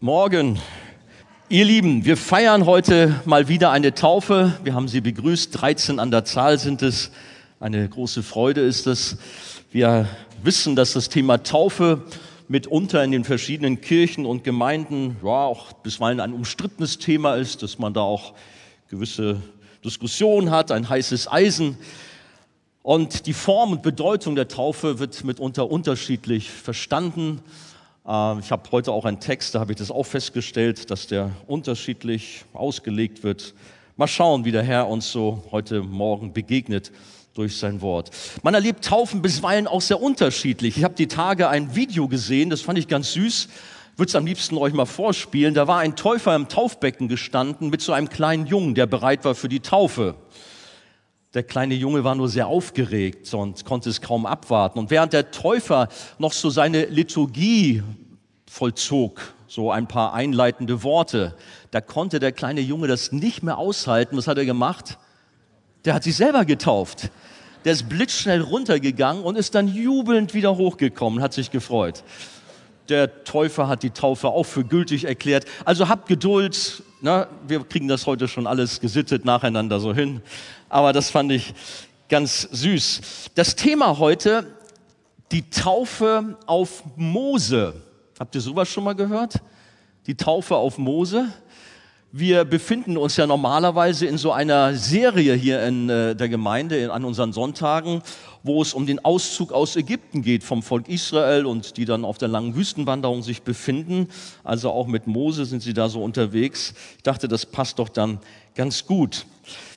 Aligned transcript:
Morgen. 0.00 0.60
Ihr 1.48 1.64
Lieben, 1.64 2.04
wir 2.04 2.18
feiern 2.18 2.66
heute 2.66 3.18
mal 3.24 3.48
wieder 3.48 3.70
eine 3.70 3.94
Taufe. 3.94 4.52
Wir 4.62 4.74
haben 4.74 4.88
Sie 4.88 5.00
begrüßt. 5.00 5.58
13 5.58 5.98
an 5.98 6.10
der 6.10 6.26
Zahl 6.26 6.58
sind 6.58 6.82
es. 6.82 7.10
Eine 7.60 7.88
große 7.88 8.22
Freude 8.22 8.60
ist 8.60 8.86
es. 8.86 9.16
Wir 9.72 10.06
wissen, 10.42 10.76
dass 10.76 10.92
das 10.92 11.08
Thema 11.08 11.42
Taufe 11.42 12.02
mitunter 12.46 13.02
in 13.02 13.10
den 13.10 13.24
verschiedenen 13.24 13.80
Kirchen 13.80 14.26
und 14.26 14.44
Gemeinden 14.44 15.16
ja, 15.24 15.30
auch 15.30 15.72
bisweilen 15.72 16.20
ein 16.20 16.34
umstrittenes 16.34 16.98
Thema 16.98 17.36
ist, 17.36 17.62
dass 17.62 17.78
man 17.78 17.94
da 17.94 18.02
auch 18.02 18.34
gewisse 18.90 19.40
Diskussionen 19.82 20.50
hat, 20.50 20.72
ein 20.72 20.90
heißes 20.90 21.32
Eisen. 21.32 21.78
Und 22.82 23.24
die 23.26 23.32
Form 23.32 23.72
und 23.72 23.82
Bedeutung 23.82 24.34
der 24.34 24.48
Taufe 24.48 24.98
wird 24.98 25.24
mitunter 25.24 25.70
unterschiedlich 25.70 26.50
verstanden. 26.50 27.40
Ähm, 28.06 28.38
ich 28.40 28.50
habe 28.50 28.62
heute 28.70 28.92
auch 28.92 29.04
einen 29.04 29.20
Text, 29.20 29.54
da 29.54 29.60
habe 29.60 29.72
ich 29.72 29.78
das 29.78 29.90
auch 29.90 30.04
festgestellt, 30.04 30.90
dass 30.90 31.06
der 31.06 31.32
unterschiedlich 31.46 32.44
ausgelegt 32.52 33.24
wird. 33.24 33.54
Mal 33.96 34.06
schauen, 34.06 34.44
wie 34.44 34.52
der 34.52 34.62
Herr 34.62 34.88
uns 34.88 35.10
so 35.10 35.42
heute 35.50 35.82
Morgen 35.82 36.32
begegnet 36.32 36.92
durch 37.34 37.56
sein 37.56 37.80
Wort. 37.80 38.10
Man 38.42 38.54
erlebt 38.54 38.84
Taufen 38.84 39.22
bisweilen 39.22 39.66
auch 39.66 39.80
sehr 39.80 40.00
unterschiedlich. 40.00 40.78
Ich 40.78 40.84
habe 40.84 40.94
die 40.94 41.08
Tage 41.08 41.48
ein 41.48 41.74
Video 41.74 42.08
gesehen, 42.08 42.50
das 42.50 42.62
fand 42.62 42.78
ich 42.78 42.88
ganz 42.88 43.12
süß. 43.12 43.48
Würde 43.96 44.10
es 44.10 44.14
am 44.14 44.26
liebsten 44.26 44.58
euch 44.58 44.74
mal 44.74 44.84
vorspielen. 44.84 45.54
Da 45.54 45.66
war 45.66 45.78
ein 45.78 45.96
Täufer 45.96 46.36
im 46.36 46.48
Taufbecken 46.48 47.08
gestanden 47.08 47.70
mit 47.70 47.80
so 47.80 47.92
einem 47.92 48.10
kleinen 48.10 48.46
Jungen, 48.46 48.74
der 48.74 48.86
bereit 48.86 49.24
war 49.24 49.34
für 49.34 49.48
die 49.48 49.60
Taufe. 49.60 50.14
Der 51.36 51.42
kleine 51.42 51.74
Junge 51.74 52.02
war 52.02 52.14
nur 52.14 52.30
sehr 52.30 52.46
aufgeregt 52.46 53.34
und 53.34 53.66
konnte 53.66 53.90
es 53.90 54.00
kaum 54.00 54.24
abwarten. 54.24 54.78
Und 54.78 54.90
während 54.90 55.12
der 55.12 55.32
Täufer 55.32 55.90
noch 56.18 56.32
so 56.32 56.48
seine 56.48 56.86
Liturgie 56.86 57.82
vollzog, 58.46 59.34
so 59.46 59.70
ein 59.70 59.86
paar 59.86 60.14
einleitende 60.14 60.82
Worte, 60.82 61.36
da 61.72 61.82
konnte 61.82 62.20
der 62.20 62.32
kleine 62.32 62.62
Junge 62.62 62.88
das 62.88 63.12
nicht 63.12 63.42
mehr 63.42 63.58
aushalten. 63.58 64.16
Was 64.16 64.28
hat 64.28 64.38
er 64.38 64.46
gemacht? 64.46 64.96
Der 65.84 65.92
hat 65.92 66.04
sich 66.04 66.16
selber 66.16 66.46
getauft. 66.46 67.10
Der 67.66 67.74
ist 67.74 67.86
blitzschnell 67.86 68.40
runtergegangen 68.40 69.22
und 69.22 69.36
ist 69.36 69.54
dann 69.54 69.68
jubelnd 69.68 70.32
wieder 70.32 70.56
hochgekommen, 70.56 71.20
hat 71.20 71.34
sich 71.34 71.50
gefreut. 71.50 72.02
Der 72.88 73.24
Täufer 73.24 73.68
hat 73.68 73.82
die 73.82 73.90
Taufe 73.90 74.28
auch 74.28 74.44
für 74.44 74.64
gültig 74.64 75.04
erklärt. 75.04 75.44
Also 75.64 75.88
habt 75.88 76.08
Geduld, 76.08 76.82
na, 77.00 77.26
wir 77.46 77.64
kriegen 77.64 77.88
das 77.88 78.06
heute 78.06 78.28
schon 78.28 78.46
alles 78.46 78.80
gesittet 78.80 79.24
nacheinander 79.24 79.80
so 79.80 79.94
hin. 79.94 80.22
Aber 80.68 80.92
das 80.92 81.10
fand 81.10 81.32
ich 81.32 81.54
ganz 82.08 82.42
süß. 82.52 83.30
Das 83.34 83.56
Thema 83.56 83.98
heute, 83.98 84.46
die 85.32 85.50
Taufe 85.50 86.36
auf 86.46 86.84
Mose. 86.96 87.74
Habt 88.18 88.34
ihr 88.34 88.40
sowas 88.40 88.68
schon 88.68 88.84
mal 88.84 88.94
gehört? 88.94 89.40
Die 90.06 90.14
Taufe 90.14 90.54
auf 90.54 90.78
Mose. 90.78 91.26
Wir 92.12 92.44
befinden 92.44 92.96
uns 92.96 93.16
ja 93.16 93.26
normalerweise 93.26 94.06
in 94.06 94.16
so 94.16 94.32
einer 94.32 94.74
Serie 94.74 95.34
hier 95.34 95.62
in 95.64 95.90
äh, 95.90 96.14
der 96.14 96.28
Gemeinde 96.28 96.90
an 96.92 97.04
unseren 97.04 97.32
Sonntagen, 97.32 98.00
wo 98.46 98.62
es 98.62 98.74
um 98.74 98.86
den 98.86 99.04
Auszug 99.04 99.52
aus 99.52 99.76
Ägypten 99.76 100.22
geht 100.22 100.44
vom 100.44 100.62
Volk 100.62 100.88
Israel 100.88 101.46
und 101.46 101.76
die 101.76 101.84
dann 101.84 102.04
auf 102.04 102.18
der 102.18 102.28
langen 102.28 102.54
Wüstenwanderung 102.54 103.22
sich 103.22 103.42
befinden. 103.42 104.08
Also 104.44 104.70
auch 104.70 104.86
mit 104.86 105.06
Mose 105.06 105.44
sind 105.44 105.62
sie 105.62 105.74
da 105.74 105.88
so 105.88 106.02
unterwegs. 106.02 106.74
Ich 106.96 107.02
dachte, 107.02 107.28
das 107.28 107.46
passt 107.46 107.78
doch 107.78 107.88
dann 107.88 108.20
ganz 108.54 108.86
gut. 108.86 109.26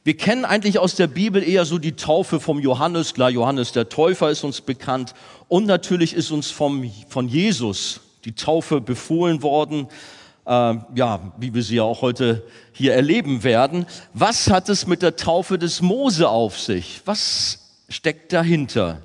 Wir 0.03 0.15
kennen 0.15 0.45
eigentlich 0.45 0.79
aus 0.79 0.95
der 0.95 1.07
Bibel 1.07 1.43
eher 1.43 1.65
so 1.65 1.77
die 1.77 1.95
Taufe 1.95 2.39
vom 2.39 2.59
Johannes. 2.59 3.13
Klar, 3.13 3.29
Johannes 3.29 3.71
der 3.71 3.89
Täufer 3.89 4.29
ist 4.29 4.43
uns 4.43 4.61
bekannt. 4.61 5.13
Und 5.47 5.65
natürlich 5.65 6.13
ist 6.13 6.31
uns 6.31 6.49
vom, 6.49 6.89
von 7.07 7.27
Jesus 7.27 8.01
die 8.25 8.33
Taufe 8.33 8.81
befohlen 8.81 9.43
worden. 9.43 9.87
Äh, 10.45 10.75
ja, 10.95 11.33
wie 11.37 11.53
wir 11.53 11.63
sie 11.63 11.75
ja 11.75 11.83
auch 11.83 12.01
heute 12.01 12.43
hier 12.71 12.93
erleben 12.93 13.43
werden. 13.43 13.85
Was 14.13 14.49
hat 14.49 14.69
es 14.69 14.87
mit 14.87 15.01
der 15.01 15.15
Taufe 15.15 15.59
des 15.59 15.81
Mose 15.81 16.29
auf 16.29 16.59
sich? 16.59 17.01
Was 17.05 17.68
steckt 17.89 18.33
dahinter? 18.33 19.01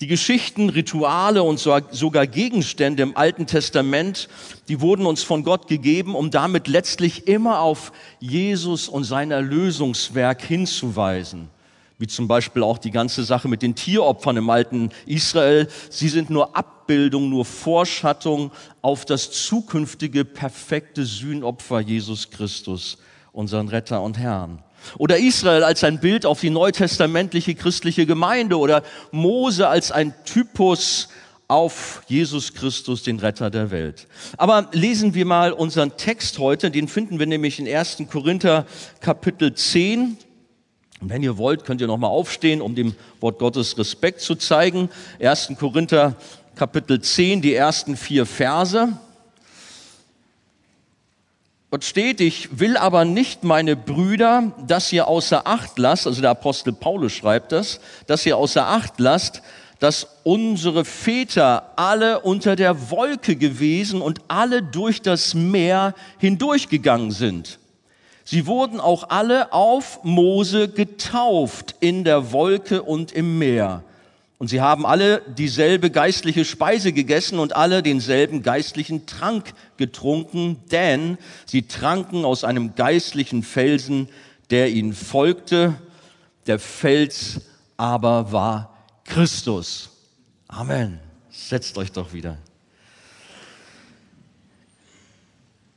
Die 0.00 0.06
Geschichten, 0.06 0.68
Rituale 0.68 1.42
und 1.42 1.58
sogar 1.58 2.26
Gegenstände 2.28 3.02
im 3.02 3.16
Alten 3.16 3.48
Testament, 3.48 4.28
die 4.68 4.80
wurden 4.80 5.06
uns 5.06 5.24
von 5.24 5.42
Gott 5.42 5.66
gegeben, 5.66 6.14
um 6.14 6.30
damit 6.30 6.68
letztlich 6.68 7.26
immer 7.26 7.60
auf 7.60 7.90
Jesus 8.20 8.88
und 8.88 9.02
sein 9.02 9.32
Erlösungswerk 9.32 10.40
hinzuweisen. 10.40 11.48
Wie 11.98 12.06
zum 12.06 12.28
Beispiel 12.28 12.62
auch 12.62 12.78
die 12.78 12.92
ganze 12.92 13.24
Sache 13.24 13.48
mit 13.48 13.60
den 13.60 13.74
Tieropfern 13.74 14.36
im 14.36 14.50
alten 14.50 14.90
Israel. 15.04 15.66
Sie 15.90 16.08
sind 16.08 16.30
nur 16.30 16.56
Abbildung, 16.56 17.28
nur 17.28 17.44
Vorschattung 17.44 18.52
auf 18.82 19.04
das 19.04 19.32
zukünftige 19.32 20.24
perfekte 20.24 21.04
Sühnopfer 21.04 21.80
Jesus 21.80 22.30
Christus, 22.30 22.98
unseren 23.32 23.66
Retter 23.66 24.00
und 24.00 24.16
Herrn. 24.16 24.62
Oder 24.96 25.18
Israel 25.18 25.64
als 25.64 25.84
ein 25.84 26.00
Bild 26.00 26.26
auf 26.26 26.40
die 26.40 26.50
neutestamentliche 26.50 27.54
christliche 27.54 28.06
Gemeinde 28.06 28.58
oder 28.58 28.82
Mose 29.10 29.68
als 29.68 29.92
ein 29.92 30.14
Typus 30.24 31.08
auf 31.48 32.02
Jesus 32.06 32.52
Christus, 32.52 33.02
den 33.02 33.18
Retter 33.18 33.50
der 33.50 33.70
Welt. 33.70 34.06
Aber 34.36 34.68
lesen 34.72 35.14
wir 35.14 35.24
mal 35.24 35.52
unseren 35.52 35.96
Text 35.96 36.38
heute, 36.38 36.70
den 36.70 36.88
finden 36.88 37.18
wir 37.18 37.26
nämlich 37.26 37.58
in 37.58 37.66
1. 37.66 38.02
Korinther 38.10 38.66
Kapitel 39.00 39.54
10. 39.54 40.18
Und 41.00 41.08
wenn 41.10 41.22
ihr 41.22 41.38
wollt, 41.38 41.64
könnt 41.64 41.80
ihr 41.80 41.86
nochmal 41.86 42.10
aufstehen, 42.10 42.60
um 42.60 42.74
dem 42.74 42.94
Wort 43.20 43.38
Gottes 43.38 43.78
Respekt 43.78 44.20
zu 44.20 44.34
zeigen. 44.34 44.90
1. 45.20 45.52
Korinther 45.58 46.16
Kapitel 46.54 47.00
10, 47.00 47.40
die 47.40 47.54
ersten 47.54 47.96
vier 47.96 48.26
Verse. 48.26 48.92
Dort 51.70 51.84
steht, 51.84 52.22
ich 52.22 52.60
will 52.60 52.78
aber 52.78 53.04
nicht, 53.04 53.44
meine 53.44 53.76
Brüder, 53.76 54.52
dass 54.66 54.90
ihr 54.90 55.06
außer 55.06 55.46
Acht 55.46 55.78
lasst, 55.78 56.06
also 56.06 56.22
der 56.22 56.30
Apostel 56.30 56.72
Paulus 56.72 57.12
schreibt 57.12 57.52
das, 57.52 57.80
dass 58.06 58.24
ihr 58.24 58.38
außer 58.38 58.66
Acht 58.66 58.98
lasst, 58.98 59.42
dass 59.78 60.06
unsere 60.24 60.86
Väter 60.86 61.72
alle 61.76 62.20
unter 62.20 62.56
der 62.56 62.90
Wolke 62.90 63.36
gewesen 63.36 64.00
und 64.00 64.20
alle 64.28 64.62
durch 64.62 65.02
das 65.02 65.34
Meer 65.34 65.94
hindurchgegangen 66.18 67.10
sind. 67.10 67.58
Sie 68.24 68.46
wurden 68.46 68.80
auch 68.80 69.10
alle 69.10 69.52
auf 69.52 70.00
Mose 70.04 70.68
getauft 70.68 71.76
in 71.80 72.02
der 72.02 72.32
Wolke 72.32 72.82
und 72.82 73.12
im 73.12 73.38
Meer. 73.38 73.84
Und 74.38 74.46
sie 74.48 74.60
haben 74.60 74.86
alle 74.86 75.22
dieselbe 75.36 75.90
geistliche 75.90 76.44
Speise 76.44 76.92
gegessen 76.92 77.40
und 77.40 77.56
alle 77.56 77.82
denselben 77.82 78.42
geistlichen 78.42 79.04
Trank 79.04 79.52
getrunken, 79.76 80.58
denn 80.70 81.18
sie 81.44 81.62
tranken 81.62 82.24
aus 82.24 82.44
einem 82.44 82.76
geistlichen 82.76 83.42
Felsen, 83.42 84.08
der 84.50 84.70
ihnen 84.70 84.92
folgte. 84.92 85.74
Der 86.46 86.60
Fels 86.60 87.40
aber 87.76 88.30
war 88.30 88.78
Christus. 89.04 89.90
Amen. 90.46 91.00
Setzt 91.30 91.76
euch 91.76 91.90
doch 91.90 92.12
wieder. 92.12 92.38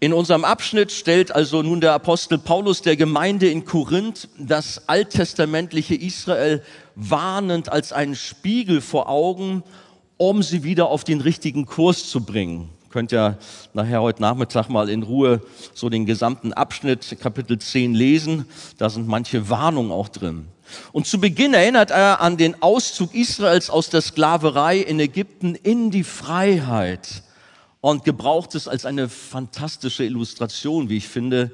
In 0.04 0.14
unserem 0.14 0.46
Abschnitt 0.46 0.92
stellt 0.92 1.32
also 1.32 1.62
nun 1.62 1.80
der 1.80 1.94
Apostel 1.94 2.40
Paulus 2.40 2.82
der 2.82 2.96
Gemeinde 2.96 3.52
in 3.52 3.66
Korinth 3.66 4.30
das 4.36 4.90
alttestamentliche 4.90 5.94
Israel 5.94 6.64
warnend 6.96 7.72
als 7.72 7.94
einen 7.94 8.16
Spiegel 8.16 8.82
vor 8.82 9.10
Augen, 9.10 9.62
um 10.18 10.42
sie 10.42 10.64
wieder 10.64 10.88
auf 10.88 11.04
den 11.04 11.22
richtigen 11.22 11.68
Kurs 11.68 12.10
zu 12.10 12.22
bringen. 12.26 12.70
Könnt 12.90 13.12
ihr 13.12 13.38
nachher 13.74 14.02
heute 14.02 14.24
Nachmittag 14.24 14.70
mal 14.70 14.90
in 14.90 15.04
Ruhe 15.04 15.42
so 15.76 15.88
den 15.88 16.08
gesamten 16.08 16.52
Abschnitt, 16.52 17.18
Kapitel 17.22 17.60
10 17.60 17.94
lesen. 17.94 18.48
Da 18.80 18.90
sind 18.90 19.08
manche 19.08 19.52
Warnungen 19.52 19.92
auch 19.92 20.10
drin. 20.10 20.48
Und 20.94 21.06
zu 21.06 21.22
Beginn 21.22 21.54
erinnert 21.54 21.92
er 21.92 22.22
an 22.22 22.38
den 22.38 22.60
Auszug 22.64 23.14
Israels 23.14 23.70
aus 23.70 23.92
der 23.92 24.02
Sklaverei 24.02 24.80
in 24.80 25.00
Ägypten 25.00 25.54
in 25.54 25.92
die 25.92 26.04
Freiheit 26.04 27.22
und 27.82 28.06
gebraucht 28.06 28.56
es 28.56 28.68
als 28.68 28.86
eine 28.86 29.10
fantastische 29.10 30.04
Illustration, 30.04 30.90
wie 30.90 30.98
ich 30.98 31.08
finde, 31.08 31.52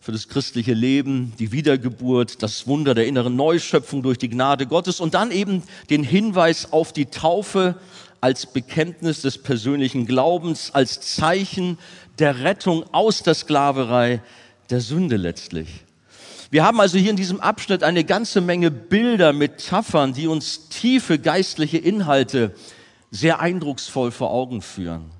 für 0.00 0.12
das 0.12 0.28
christliche 0.28 0.72
Leben, 0.72 1.32
die 1.38 1.52
Wiedergeburt, 1.52 2.42
das 2.42 2.66
Wunder 2.66 2.94
der 2.94 3.06
inneren 3.06 3.36
Neuschöpfung 3.36 4.02
durch 4.02 4.18
die 4.18 4.28
Gnade 4.28 4.66
Gottes 4.66 5.00
und 5.00 5.14
dann 5.14 5.30
eben 5.30 5.62
den 5.90 6.04
Hinweis 6.04 6.72
auf 6.72 6.92
die 6.92 7.06
Taufe 7.06 7.74
als 8.20 8.46
Bekenntnis 8.46 9.22
des 9.22 9.38
persönlichen 9.38 10.06
Glaubens, 10.06 10.70
als 10.72 11.00
Zeichen 11.00 11.76
der 12.18 12.44
Rettung 12.44 12.84
aus 12.92 13.22
der 13.22 13.34
Sklaverei, 13.34 14.22
der 14.70 14.80
Sünde 14.80 15.16
letztlich. 15.16 15.68
Wir 16.50 16.64
haben 16.64 16.80
also 16.80 16.98
hier 16.98 17.10
in 17.10 17.16
diesem 17.16 17.40
Abschnitt 17.40 17.82
eine 17.82 18.04
ganze 18.04 18.40
Menge 18.40 18.70
Bilder, 18.70 19.32
Metaphern, 19.32 20.12
die 20.14 20.28
uns 20.28 20.68
tiefe 20.68 21.18
geistliche 21.18 21.78
Inhalte 21.78 22.54
sehr 23.10 23.40
eindrucksvoll 23.40 24.12
vor 24.12 24.30
Augen 24.30 24.62
führen. 24.62 25.15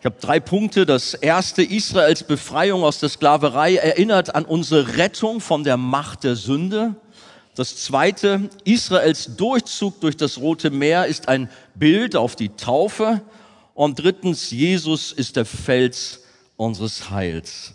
Ich 0.00 0.04
habe 0.04 0.16
drei 0.20 0.38
Punkte. 0.38 0.86
Das 0.86 1.14
erste, 1.14 1.64
Israels 1.64 2.22
Befreiung 2.22 2.84
aus 2.84 3.00
der 3.00 3.08
Sklaverei 3.08 3.74
erinnert 3.76 4.32
an 4.32 4.44
unsere 4.44 4.96
Rettung 4.96 5.40
von 5.40 5.64
der 5.64 5.76
Macht 5.76 6.22
der 6.22 6.36
Sünde. 6.36 6.94
Das 7.56 7.76
zweite, 7.76 8.48
Israels 8.62 9.34
Durchzug 9.36 10.00
durch 10.00 10.16
das 10.16 10.38
Rote 10.38 10.70
Meer 10.70 11.06
ist 11.06 11.28
ein 11.28 11.50
Bild 11.74 12.14
auf 12.14 12.36
die 12.36 12.50
Taufe. 12.50 13.22
Und 13.74 13.98
drittens, 13.98 14.52
Jesus 14.52 15.10
ist 15.10 15.34
der 15.34 15.44
Fels 15.44 16.22
unseres 16.56 17.10
Heils. 17.10 17.74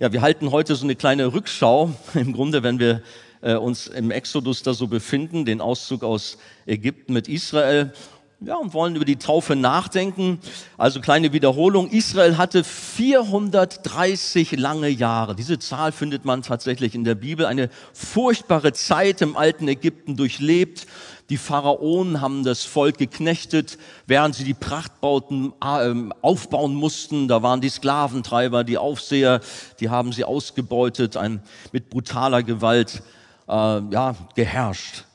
Ja, 0.00 0.12
wir 0.12 0.20
halten 0.20 0.50
heute 0.50 0.74
so 0.74 0.82
eine 0.82 0.96
kleine 0.96 1.32
Rückschau. 1.32 1.92
Im 2.14 2.32
Grunde, 2.32 2.64
wenn 2.64 2.80
wir 2.80 3.04
äh, 3.40 3.54
uns 3.54 3.86
im 3.86 4.10
Exodus 4.10 4.64
da 4.64 4.74
so 4.74 4.88
befinden, 4.88 5.44
den 5.44 5.60
Auszug 5.60 6.02
aus 6.02 6.38
Ägypten 6.66 7.12
mit 7.12 7.28
Israel. 7.28 7.92
Ja, 8.40 8.54
und 8.54 8.72
wollen 8.72 8.94
über 8.94 9.04
die 9.04 9.16
Taufe 9.16 9.56
nachdenken. 9.56 10.38
Also 10.76 11.00
kleine 11.00 11.32
Wiederholung. 11.32 11.90
Israel 11.90 12.38
hatte 12.38 12.62
430 12.62 14.52
lange 14.52 14.88
Jahre. 14.88 15.34
Diese 15.34 15.58
Zahl 15.58 15.90
findet 15.90 16.24
man 16.24 16.42
tatsächlich 16.42 16.94
in 16.94 17.02
der 17.02 17.16
Bibel. 17.16 17.46
Eine 17.46 17.68
furchtbare 17.92 18.72
Zeit 18.72 19.22
im 19.22 19.36
alten 19.36 19.66
Ägypten 19.66 20.16
durchlebt. 20.16 20.86
Die 21.30 21.36
Pharaonen 21.36 22.20
haben 22.20 22.44
das 22.44 22.62
Volk 22.62 22.98
geknechtet, 22.98 23.76
während 24.06 24.36
sie 24.36 24.44
die 24.44 24.54
Prachtbauten 24.54 25.52
ähm, 25.60 26.14
aufbauen 26.22 26.76
mussten. 26.76 27.26
Da 27.26 27.42
waren 27.42 27.60
die 27.60 27.68
Sklaventreiber, 27.68 28.62
die 28.62 28.78
Aufseher, 28.78 29.40
die 29.80 29.90
haben 29.90 30.12
sie 30.12 30.22
ausgebeutet, 30.22 31.16
ein, 31.16 31.42
mit 31.72 31.90
brutaler 31.90 32.44
Gewalt 32.44 33.02
äh, 33.48 33.52
ja, 33.52 34.14
geherrscht. 34.36 35.07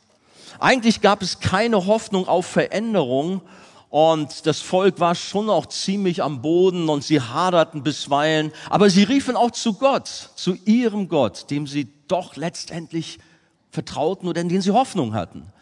Eigentlich 0.59 1.01
gab 1.01 1.21
es 1.21 1.39
keine 1.39 1.85
Hoffnung 1.85 2.27
auf 2.27 2.45
Veränderung 2.45 3.41
und 3.89 4.47
das 4.47 4.59
Volk 4.59 4.99
war 4.99 5.13
schon 5.13 5.51
auch 5.51 5.67
ziemlich 5.67 6.23
am 6.23 6.41
Boden 6.41 6.89
und 6.89 7.03
sie 7.03 7.21
haderten 7.21 7.83
bisweilen, 7.83 8.51
aber 8.71 8.89
sie 8.89 9.03
riefen 9.03 9.35
auch 9.35 9.51
zu 9.51 9.73
Gott, 9.75 10.31
zu 10.35 10.55
ihrem 10.65 11.09
Gott, 11.09 11.51
dem 11.51 11.67
sie 11.67 11.87
doch 12.07 12.35
letztendlich 12.35 13.19
vertrauten 13.69 14.27
oder 14.27 14.41
in 14.41 14.49
den 14.49 14.61
sie 14.61 14.71
Hoffnung 14.71 15.13
hatten. 15.13 15.52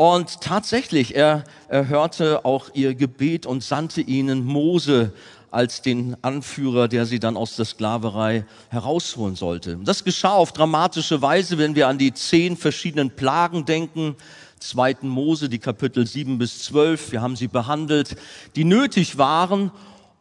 Und 0.00 0.40
tatsächlich, 0.40 1.14
er, 1.14 1.44
er 1.68 1.88
hörte 1.88 2.46
auch 2.46 2.70
ihr 2.72 2.94
Gebet 2.94 3.44
und 3.44 3.62
sandte 3.62 4.00
ihnen 4.00 4.46
Mose 4.46 5.12
als 5.50 5.82
den 5.82 6.16
Anführer, 6.22 6.88
der 6.88 7.04
sie 7.04 7.20
dann 7.20 7.36
aus 7.36 7.56
der 7.56 7.66
Sklaverei 7.66 8.46
herausholen 8.70 9.36
sollte. 9.36 9.78
Das 9.84 10.02
geschah 10.02 10.32
auf 10.32 10.52
dramatische 10.52 11.20
Weise, 11.20 11.58
wenn 11.58 11.74
wir 11.74 11.86
an 11.86 11.98
die 11.98 12.14
zehn 12.14 12.56
verschiedenen 12.56 13.10
Plagen 13.10 13.66
denken. 13.66 14.16
Zweiten 14.58 15.06
Mose, 15.06 15.50
die 15.50 15.58
Kapitel 15.58 16.06
sieben 16.06 16.38
bis 16.38 16.62
zwölf, 16.62 17.12
wir 17.12 17.20
haben 17.20 17.36
sie 17.36 17.48
behandelt, 17.48 18.16
die 18.56 18.64
nötig 18.64 19.18
waren, 19.18 19.70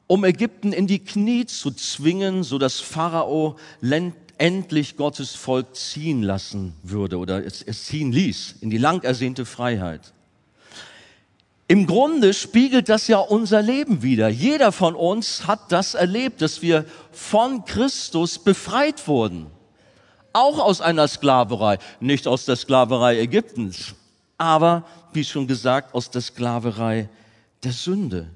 um 0.08 0.26
Ägypten 0.26 0.74
in 0.74 0.88
die 0.88 1.00
Knie 1.00 1.46
zu 1.46 1.72
zwingen, 1.72 2.44
so 2.44 2.58
dass 2.58 2.82
Pharao 2.82 3.56
endlich 4.40 4.98
Gottes 4.98 5.36
Volk 5.36 5.76
ziehen 5.76 6.24
lassen 6.24 6.74
würde 6.82 7.20
oder 7.20 7.46
es, 7.46 7.62
es 7.62 7.86
ziehen 7.86 8.12
ließ 8.12 8.56
in 8.62 8.72
die 8.72 8.78
lang 8.78 9.04
ersehnte 9.04 9.46
Freiheit. 9.46 10.14
Im 11.68 11.86
Grunde 11.86 12.34
spiegelt 12.34 12.90
das 12.90 13.08
ja 13.08 13.20
unser 13.20 13.62
Leben 13.62 14.02
wieder. 14.02 14.28
Jeder 14.28 14.72
von 14.72 14.96
uns 14.96 15.46
hat 15.46 15.72
das 15.72 15.94
erlebt, 15.94 16.42
dass 16.42 16.64
wir 16.64 16.86
von 17.12 17.64
Christus 17.66 18.40
befreit 18.40 19.08
wurden. 19.08 19.48
Auch 20.34 20.58
aus 20.58 20.82
einer 20.82 21.08
Sklaverei, 21.08 21.78
nicht 22.00 22.26
aus 22.26 22.46
der 22.46 22.56
Sklaverei 22.56 23.20
Ägyptens, 23.20 23.94
aber, 24.40 24.84
wie 25.14 25.24
schon 25.24 25.46
gesagt, 25.46 25.94
aus 25.94 26.10
der 26.10 26.22
Sklaverei 26.22 27.10
der 27.64 27.74
Sünde. 27.74 28.30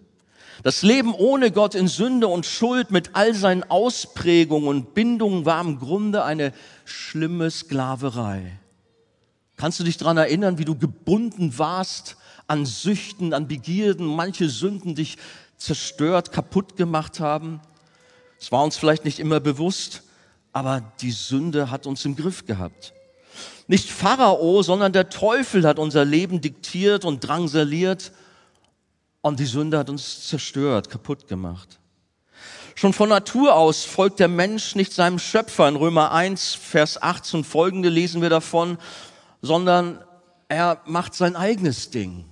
Das 0.64 0.82
Leben 0.82 1.14
ohne 1.14 1.52
Gott 1.52 1.76
in 1.76 1.90
Sünde 1.90 2.30
und 2.30 2.46
Schuld 2.46 2.90
mit 2.90 3.12
all 3.14 3.36
seinen 3.36 3.64
Ausprägungen 3.64 4.70
und 4.70 4.94
Bindungen 4.94 5.46
war 5.46 5.60
im 5.60 5.78
Grunde 5.78 6.24
eine 6.24 6.54
schlimme 6.86 7.52
Sklaverei. 7.52 8.60
Kannst 9.58 9.82
du 9.82 9.84
dich 9.84 9.98
daran 9.98 10.16
erinnern, 10.16 10.58
wie 10.58 10.66
du 10.66 10.78
gebunden 10.78 11.58
warst 11.58 12.16
an 12.48 12.66
Süchten, 12.66 13.34
an 13.34 13.50
Begierden, 13.50 14.06
manche 14.06 14.48
Sünden 14.48 14.96
dich 14.96 15.18
zerstört, 15.58 16.32
kaputt 16.32 16.78
gemacht 16.78 17.20
haben? 17.20 17.60
Es 18.40 18.50
war 18.54 18.64
uns 18.64 18.78
vielleicht 18.78 19.04
nicht 19.04 19.20
immer 19.20 19.42
bewusst, 19.42 20.04
aber 20.54 20.82
die 21.02 21.12
Sünde 21.12 21.72
hat 21.72 21.86
uns 21.86 22.06
im 22.06 22.16
Griff 22.16 22.46
gehabt. 22.46 22.94
Nicht 23.68 23.90
Pharao, 23.90 24.62
sondern 24.62 24.94
der 24.94 25.10
Teufel 25.10 25.68
hat 25.68 25.78
unser 25.78 26.06
Leben 26.06 26.40
diktiert 26.40 27.04
und 27.04 27.20
drangsaliert 27.20 28.14
und 29.24 29.40
die 29.40 29.46
Sünde 29.46 29.78
hat 29.78 29.90
uns 29.90 30.28
zerstört, 30.28 30.90
kaputt 30.90 31.28
gemacht. 31.28 31.80
Schon 32.76 32.92
von 32.92 33.08
Natur 33.08 33.56
aus 33.56 33.86
folgt 33.86 34.20
der 34.20 34.28
Mensch 34.28 34.76
nicht 34.76 34.92
seinem 34.92 35.18
Schöpfer. 35.18 35.68
In 35.70 35.78
Römer 35.78 36.12
1, 36.12 36.56
Vers 36.56 37.02
8 37.02 37.34
und 37.36 37.46
folgende 37.46 37.88
lesen 37.88 38.22
wir 38.22 38.30
davon, 38.30 38.78
sondern 39.42 40.04
er 40.50 40.82
macht 40.86 41.14
sein 41.14 41.38
eigenes 41.38 41.90
Ding. 41.90 42.26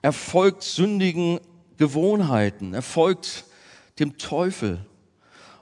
Er 0.00 0.12
folgt 0.12 0.62
sündigen 0.62 1.40
Gewohnheiten. 1.76 2.72
Er 2.72 2.82
folgt 2.82 3.44
dem 3.98 4.18
Teufel. 4.18 4.78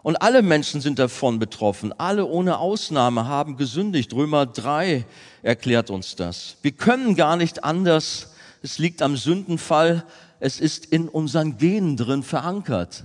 Und 0.03 0.21
alle 0.21 0.43
Menschen 0.43 0.83
sind 0.83 0.99
davon 0.99 1.39
betroffen. 1.39 1.99
Alle 1.99 2.27
ohne 2.27 2.59
Ausnahme 2.59 3.27
haben 3.27 3.57
gesündigt. 3.57 4.13
Römer 4.13 4.45
3 4.45 5.07
erklärt 5.43 5.89
uns 5.89 6.17
das. 6.17 6.59
Wir 6.61 6.73
können 6.73 7.17
gar 7.17 7.39
nicht 7.39 7.65
anders 7.65 8.34
es 8.65 8.79
liegt 8.79 9.03
am 9.03 9.19
Sündenfall, 9.19 10.07
es 10.41 10.59
ist 10.59 10.87
in 10.87 11.11
unseren 11.11 11.59
Genen 11.59 11.99
drin 11.99 12.23
verankert. 12.23 13.05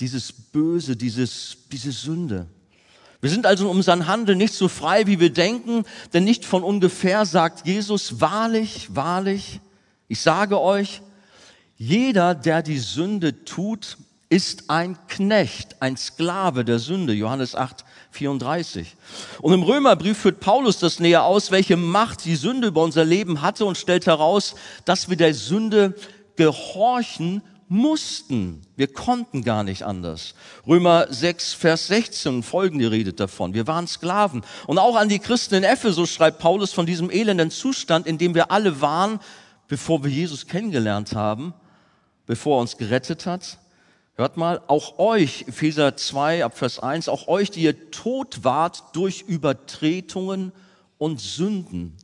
Dieses 0.00 0.32
Böse, 0.32 0.96
dieses, 0.96 1.58
diese 1.70 1.92
Sünde. 1.92 2.46
Wir 3.20 3.28
sind 3.28 3.44
also 3.44 3.64
in 3.64 3.76
unserem 3.76 4.06
Handeln 4.06 4.38
nicht 4.38 4.54
so 4.54 4.66
frei, 4.66 5.06
wie 5.06 5.20
wir 5.20 5.30
denken, 5.30 5.84
denn 6.14 6.24
nicht 6.24 6.46
von 6.46 6.62
ungefähr 6.62 7.26
sagt 7.26 7.66
Jesus, 7.66 8.22
wahrlich, 8.22 8.94
wahrlich, 8.94 9.60
ich 10.08 10.22
sage 10.22 10.58
euch, 10.58 11.02
jeder, 11.76 12.34
der 12.34 12.62
die 12.62 12.78
Sünde 12.78 13.44
tut, 13.44 13.98
ist 14.34 14.68
ein 14.68 14.98
Knecht, 15.06 15.80
ein 15.80 15.96
Sklave 15.96 16.64
der 16.64 16.80
Sünde. 16.80 17.12
Johannes 17.12 17.54
8, 17.54 17.84
34. 18.10 18.96
Und 19.40 19.52
im 19.52 19.62
Römerbrief 19.62 20.18
führt 20.18 20.40
Paulus 20.40 20.80
das 20.80 20.98
näher 20.98 21.22
aus, 21.22 21.52
welche 21.52 21.76
Macht 21.76 22.24
die 22.24 22.34
Sünde 22.34 22.66
über 22.66 22.82
unser 22.82 23.04
Leben 23.04 23.42
hatte 23.42 23.64
und 23.64 23.78
stellt 23.78 24.06
heraus, 24.06 24.56
dass 24.84 25.08
wir 25.08 25.16
der 25.16 25.34
Sünde 25.34 25.94
gehorchen 26.34 27.42
mussten. 27.68 28.62
Wir 28.74 28.92
konnten 28.92 29.44
gar 29.44 29.62
nicht 29.62 29.84
anders. 29.84 30.34
Römer 30.66 31.06
6, 31.12 31.54
Vers 31.54 31.86
16 31.86 32.42
folgende 32.42 32.90
redet 32.90 33.20
davon. 33.20 33.54
Wir 33.54 33.68
waren 33.68 33.86
Sklaven. 33.86 34.42
Und 34.66 34.78
auch 34.78 34.96
an 34.96 35.08
die 35.08 35.20
Christen 35.20 35.54
in 35.54 35.62
Ephesus 35.62 36.10
schreibt 36.10 36.40
Paulus 36.40 36.72
von 36.72 36.86
diesem 36.86 37.08
elenden 37.08 37.52
Zustand, 37.52 38.08
in 38.08 38.18
dem 38.18 38.34
wir 38.34 38.50
alle 38.50 38.80
waren, 38.80 39.20
bevor 39.68 40.02
wir 40.02 40.10
Jesus 40.10 40.48
kennengelernt 40.48 41.14
haben, 41.14 41.54
bevor 42.26 42.58
er 42.58 42.62
uns 42.62 42.76
gerettet 42.76 43.26
hat. 43.26 43.58
Hört 44.16 44.36
mal, 44.36 44.62
auch 44.68 45.00
euch, 45.00 45.46
Epheser 45.48 45.96
2 45.96 46.44
ab 46.44 46.56
Vers 46.56 46.78
1, 46.78 47.08
auch 47.08 47.26
euch, 47.26 47.50
die 47.50 47.62
ihr 47.62 47.90
tot 47.90 48.44
wart 48.44 48.94
durch 48.94 49.22
Übertretungen 49.22 50.52
und 50.98 51.20
Sünden, 51.20 51.96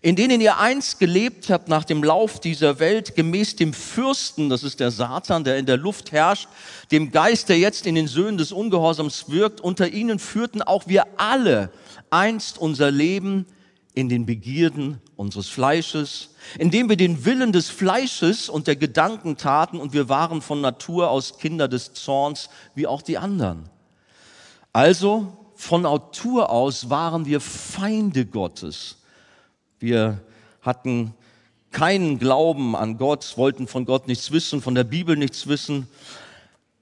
in 0.00 0.16
denen 0.16 0.40
ihr 0.40 0.56
einst 0.56 0.98
gelebt 0.98 1.50
habt 1.50 1.68
nach 1.68 1.84
dem 1.84 2.02
Lauf 2.02 2.40
dieser 2.40 2.78
Welt, 2.78 3.16
gemäß 3.16 3.56
dem 3.56 3.74
Fürsten, 3.74 4.48
das 4.48 4.62
ist 4.62 4.80
der 4.80 4.90
Satan, 4.90 5.44
der 5.44 5.58
in 5.58 5.66
der 5.66 5.76
Luft 5.76 6.10
herrscht, 6.10 6.48
dem 6.90 7.10
Geist, 7.10 7.50
der 7.50 7.58
jetzt 7.58 7.86
in 7.86 7.96
den 7.96 8.08
Söhnen 8.08 8.38
des 8.38 8.50
Ungehorsams 8.50 9.28
wirkt, 9.28 9.60
unter 9.60 9.90
ihnen 9.90 10.18
führten 10.18 10.62
auch 10.62 10.86
wir 10.86 11.04
alle 11.18 11.70
einst 12.08 12.56
unser 12.56 12.90
Leben 12.90 13.44
in 13.98 14.08
den 14.08 14.26
Begierden 14.26 15.00
unseres 15.16 15.48
Fleisches, 15.48 16.28
indem 16.56 16.88
wir 16.88 16.96
den 16.96 17.24
Willen 17.24 17.50
des 17.50 17.68
Fleisches 17.68 18.48
und 18.48 18.68
der 18.68 18.76
Gedanken 18.76 19.36
taten 19.36 19.80
und 19.80 19.92
wir 19.92 20.08
waren 20.08 20.40
von 20.40 20.60
Natur 20.60 21.10
aus 21.10 21.38
Kinder 21.38 21.66
des 21.66 21.94
Zorns 21.94 22.48
wie 22.76 22.86
auch 22.86 23.02
die 23.02 23.18
anderen. 23.18 23.68
Also 24.72 25.36
von 25.56 25.82
Natur 25.82 26.48
aus 26.50 26.90
waren 26.90 27.26
wir 27.26 27.40
Feinde 27.40 28.24
Gottes. 28.24 28.98
Wir 29.80 30.20
hatten 30.62 31.12
keinen 31.72 32.20
Glauben 32.20 32.76
an 32.76 32.98
Gott, 32.98 33.36
wollten 33.36 33.66
von 33.66 33.84
Gott 33.84 34.06
nichts 34.06 34.30
wissen, 34.30 34.62
von 34.62 34.76
der 34.76 34.84
Bibel 34.84 35.16
nichts 35.16 35.48
wissen. 35.48 35.88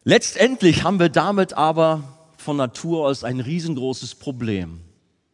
Letztendlich 0.05 0.85
haben 0.85 0.99
wir 0.99 1.09
damit 1.09 1.55
aber 1.55 2.03
von 2.37 2.59
Natur 2.59 3.07
aus 3.07 3.25
ein 3.25 3.41
riesengroßes 3.41 4.17
Problem, 4.17 4.83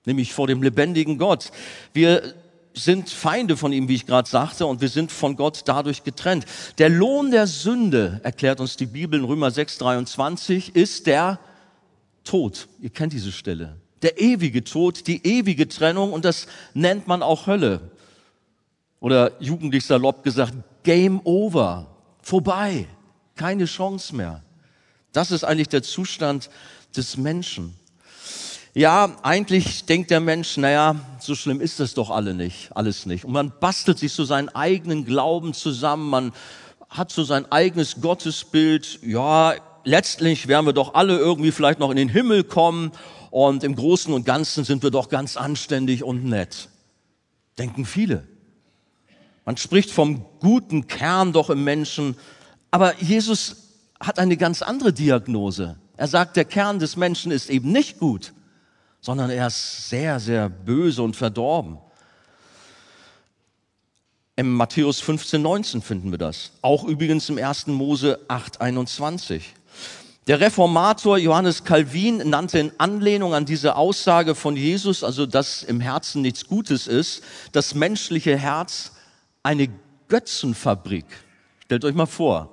nämlich 0.05 0.33
vor 0.33 0.47
dem 0.47 0.63
lebendigen 0.63 1.19
Gott. 1.19 1.51
Wir 1.93 2.35
sind 2.75 3.11
Feinde 3.11 3.57
von 3.57 3.73
ihm, 3.73 3.89
wie 3.89 3.95
ich 3.95 4.07
gerade 4.07 4.29
sagte, 4.29 4.67
und 4.67 4.81
wir 4.81 4.89
sind 4.89 5.13
von 5.13 5.37
Gott 5.37 5.63
dadurch 5.67 6.05
getrennt. 6.05 6.47
Der 6.79 6.89
Lohn 6.89 7.31
der 7.31 7.47
Sünde, 7.47 8.21
erklärt 8.23 8.61
uns 8.61 8.77
die 8.77 8.87
Bibel 8.87 9.19
in 9.19 9.25
Römer 9.25 9.51
6, 9.51 9.79
23, 9.79 10.75
ist 10.75 11.07
der 11.07 11.39
Tod. 12.25 12.69
Ihr 12.81 12.91
kennt 12.91 13.13
diese 13.13 13.33
Stelle. 13.33 13.77
Der 14.03 14.21
ewige 14.21 14.65
Tod, 14.65 15.07
die 15.07 15.25
ewige 15.27 15.69
Trennung, 15.69 16.13
und 16.13 16.25
das 16.25 16.47
nennt 16.75 17.07
man 17.07 17.23
auch 17.23 17.47
Hölle. 17.47 17.81
Oder 19.01 19.33
jugendlich 19.41 19.85
salopp 19.85 20.23
gesagt, 20.23 20.55
Game 20.83 21.21
over. 21.25 21.89
Vorbei. 22.23 22.87
Keine 23.35 23.65
Chance 23.65 24.15
mehr. 24.15 24.43
Das 25.13 25.31
ist 25.31 25.45
eigentlich 25.45 25.69
der 25.69 25.83
Zustand 25.83 26.51
des 26.97 27.17
Menschen. 27.17 27.77
Ja, 28.75 29.19
eigentlich 29.23 29.85
denkt 29.85 30.11
der 30.11 30.21
Mensch, 30.21 30.57
naja, 30.57 30.97
so 31.21 31.35
schlimm 31.35 31.61
ist 31.61 31.79
das 31.79 31.93
doch 31.93 32.09
alle 32.09 32.33
nicht, 32.33 32.75
alles 32.75 33.05
nicht. 33.05 33.27
Und 33.27 33.33
man 33.33 33.53
bastelt 33.61 33.99
sich 33.99 34.15
so 34.15 34.25
seinen 34.25 34.49
eigenen 34.49 35.05
Glauben 35.05 35.53
zusammen, 35.53 36.09
man 36.09 36.33
hat 36.89 37.13
so 37.13 37.23
sein 37.23 37.51
eigenes 37.53 38.01
Gottesbild. 38.01 39.01
Ja, 39.03 39.55
letztlich 39.85 40.49
werden 40.49 40.65
wir 40.65 40.73
doch 40.73 40.95
alle 40.95 41.19
irgendwie 41.19 41.53
vielleicht 41.53 41.81
noch 41.81 41.91
in 41.91 41.99
den 41.99 42.09
Himmel 42.09 42.45
kommen 42.45 42.93
und 43.31 43.63
im 43.63 43.77
Großen 43.77 44.13
und 44.13 44.25
Ganzen 44.25 44.65
sind 44.65 44.83
wir 44.83 44.91
doch 44.91 45.11
ganz 45.11 45.37
anständig 45.37 46.03
und 46.03 46.25
nett. 46.25 46.71
Denken 47.59 47.85
viele. 47.85 48.27
Man 49.45 49.59
spricht 49.59 49.91
vom 49.91 50.25
guten 50.41 50.87
Kern 50.87 51.35
doch 51.35 51.51
im 51.51 51.63
Menschen, 51.63 52.17
aber 52.71 52.99
Jesus 53.03 53.57
hat 54.01 54.19
eine 54.19 54.39
ganz 54.39 54.63
andere 54.63 54.95
Diagnose. 54.95 55.77
Er 55.99 56.09
sagt, 56.09 56.37
der 56.37 56.47
Kern 56.47 56.79
des 56.79 56.97
Menschen 56.97 57.33
ist 57.33 57.51
eben 57.51 57.71
nicht 57.71 57.99
gut, 57.99 58.33
sondern 59.03 59.31
er 59.31 59.49
ist 59.49 59.91
sehr, 59.91 60.19
sehr 60.21 60.49
böse 60.49 61.03
und 61.03 61.17
verdorben. 61.17 61.79
Im 64.37 64.55
Matthäus 64.55 65.01
15, 65.01 65.43
19 65.43 65.83
finden 65.83 66.11
wir 66.11 66.19
das. 66.19 66.53
Auch 66.63 66.85
übrigens 66.85 67.29
im 67.29 67.37
1. 67.37 67.67
Mose 67.67 68.19
8, 68.29 68.61
21. 68.63 69.55
Der 70.29 70.41
Reformator 70.41 71.19
Johannes 71.19 71.65
Calvin 71.65 72.29
nannte 72.31 72.61
in 72.61 72.73
Anlehnung 72.79 73.35
an 73.35 73.45
diese 73.45 73.75
Aussage 73.75 74.37
von 74.37 74.57
Jesus, 74.57 75.03
also 75.03 75.27
dass 75.27 75.65
im 75.65 75.81
Herzen 75.81 76.23
nichts 76.23 76.47
Gutes 76.47 76.87
ist, 76.87 77.25
das 77.51 77.75
menschliche 77.75 78.39
Herz 78.39 78.93
eine 79.43 79.69
Götzenfabrik. 80.07 81.07
Stellt 81.65 81.85
euch 81.85 81.95
mal 81.95 82.07
vor, 82.07 82.52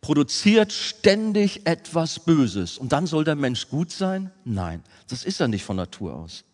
produziert 0.00 0.72
ständig 0.72 1.66
etwas 1.66 2.20
Böses 2.20 2.78
und 2.78 2.92
dann 2.92 3.06
soll 3.06 3.24
der 3.24 3.34
Mensch 3.34 3.68
gut 3.68 3.90
sein? 3.90 4.30
Nein, 4.44 4.82
das 5.08 5.24
ist 5.24 5.40
er 5.40 5.48
nicht 5.48 5.64
von 5.64 5.76
Natur 5.76 6.14
aus. 6.14 6.44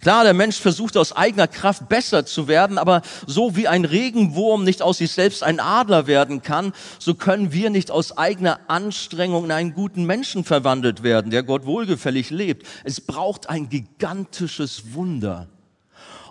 Klar, 0.00 0.24
der 0.24 0.34
Mensch 0.34 0.58
versucht 0.60 0.96
aus 0.96 1.12
eigener 1.12 1.48
Kraft 1.48 1.88
besser 1.88 2.26
zu 2.26 2.48
werden, 2.48 2.78
aber 2.78 3.02
so 3.26 3.56
wie 3.56 3.68
ein 3.68 3.84
Regenwurm 3.84 4.64
nicht 4.64 4.82
aus 4.82 4.98
sich 4.98 5.12
selbst 5.12 5.42
ein 5.42 5.60
Adler 5.60 6.06
werden 6.06 6.42
kann, 6.42 6.72
so 6.98 7.14
können 7.14 7.52
wir 7.52 7.70
nicht 7.70 7.90
aus 7.90 8.16
eigener 8.16 8.60
Anstrengung 8.68 9.44
in 9.46 9.52
einen 9.52 9.74
guten 9.74 10.04
Menschen 10.04 10.44
verwandelt 10.44 11.02
werden, 11.02 11.30
der 11.30 11.42
Gott 11.42 11.66
wohlgefällig 11.66 12.30
lebt. 12.30 12.66
Es 12.84 13.00
braucht 13.00 13.48
ein 13.48 13.68
gigantisches 13.68 14.94
Wunder. 14.94 15.48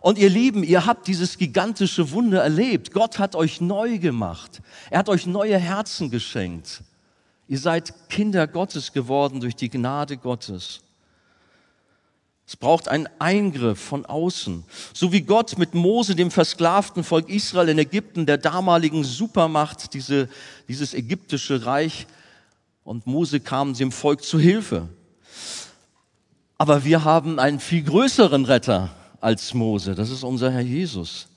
Und 0.03 0.17
ihr 0.17 0.29
Lieben, 0.29 0.65
ihr 0.65 0.85
habt 0.85 1.07
dieses 1.07 1.37
gigantische 1.37 2.11
Wunder 2.11 2.43
erlebt. 2.43 2.91
Gott 2.91 3.19
hat 3.19 3.37
euch 3.37 3.61
neu 3.61 3.99
gemacht. 3.99 4.61
Er 4.89 4.99
hat 4.99 5.07
euch 5.07 5.25
neue 5.25 5.57
Herzen 5.57 6.11
geschenkt. 6.11 6.81
Ihr 7.47 7.57
seid 7.57 7.93
Kinder 8.09 8.45
Gottes 8.45 8.91
geworden 8.91 9.39
durch 9.39 9.55
die 9.55 9.69
Gnade 9.69 10.17
Gottes. 10.17 10.81
Es 12.45 12.57
braucht 12.57 12.89
einen 12.89 13.07
Eingriff 13.17 13.79
von 13.79 14.05
außen. 14.05 14.65
So 14.93 15.13
wie 15.13 15.21
Gott 15.21 15.57
mit 15.57 15.73
Mose, 15.73 16.15
dem 16.15 16.31
versklavten 16.31 17.05
Volk 17.05 17.29
Israel 17.29 17.69
in 17.69 17.79
Ägypten, 17.79 18.25
der 18.25 18.37
damaligen 18.37 19.05
Supermacht, 19.05 19.93
diese, 19.93 20.27
dieses 20.67 20.93
ägyptische 20.93 21.65
Reich, 21.65 22.07
und 22.83 23.07
Mose 23.07 23.39
kam 23.39 23.73
dem 23.73 23.93
Volk 23.93 24.21
zu 24.21 24.37
Hilfe. 24.37 24.89
Aber 26.57 26.83
wir 26.83 27.05
haben 27.05 27.39
einen 27.39 27.61
viel 27.61 27.83
größeren 27.83 28.43
Retter 28.43 28.89
als 29.23 29.53
Mose. 29.53 29.95
Das 29.95 30.09
ist 30.09 30.23
unser 30.23 30.51
Herr 30.51 30.61
Jesus. 30.61 31.27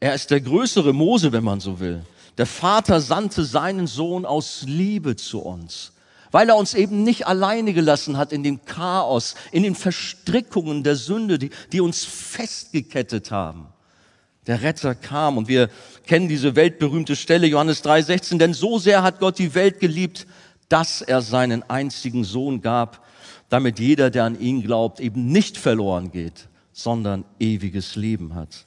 Er 0.00 0.14
ist 0.14 0.30
der 0.30 0.40
größere 0.40 0.92
Mose, 0.92 1.32
wenn 1.32 1.44
man 1.44 1.60
so 1.60 1.80
will. 1.80 2.04
Der 2.36 2.46
Vater 2.46 3.00
sandte 3.00 3.44
seinen 3.44 3.88
Sohn 3.88 4.24
aus 4.24 4.62
Liebe 4.64 5.16
zu 5.16 5.40
uns, 5.40 5.92
weil 6.30 6.48
er 6.48 6.56
uns 6.56 6.74
eben 6.74 7.02
nicht 7.02 7.26
alleine 7.26 7.72
gelassen 7.72 8.16
hat 8.16 8.32
in 8.32 8.44
dem 8.44 8.64
Chaos, 8.64 9.34
in 9.50 9.64
den 9.64 9.74
Verstrickungen 9.74 10.84
der 10.84 10.94
Sünde, 10.94 11.38
die, 11.38 11.50
die 11.72 11.80
uns 11.80 12.04
festgekettet 12.04 13.32
haben. 13.32 13.66
Der 14.46 14.62
Retter 14.62 14.94
kam 14.94 15.36
und 15.36 15.48
wir 15.48 15.68
kennen 16.06 16.28
diese 16.28 16.54
weltberühmte 16.54 17.16
Stelle, 17.16 17.48
Johannes 17.48 17.84
3,16, 17.84 18.38
denn 18.38 18.54
so 18.54 18.78
sehr 18.78 19.02
hat 19.02 19.18
Gott 19.18 19.38
die 19.38 19.54
Welt 19.54 19.80
geliebt, 19.80 20.26
dass 20.68 21.02
er 21.02 21.22
seinen 21.22 21.68
einzigen 21.68 22.22
Sohn 22.22 22.62
gab, 22.62 23.04
damit 23.48 23.80
jeder, 23.80 24.10
der 24.10 24.24
an 24.24 24.38
ihn 24.38 24.62
glaubt, 24.62 25.00
eben 25.00 25.26
nicht 25.26 25.58
verloren 25.58 26.12
geht, 26.12 26.48
sondern 26.78 27.24
ewiges 27.40 27.96
Leben 27.96 28.36
hat. 28.36 28.66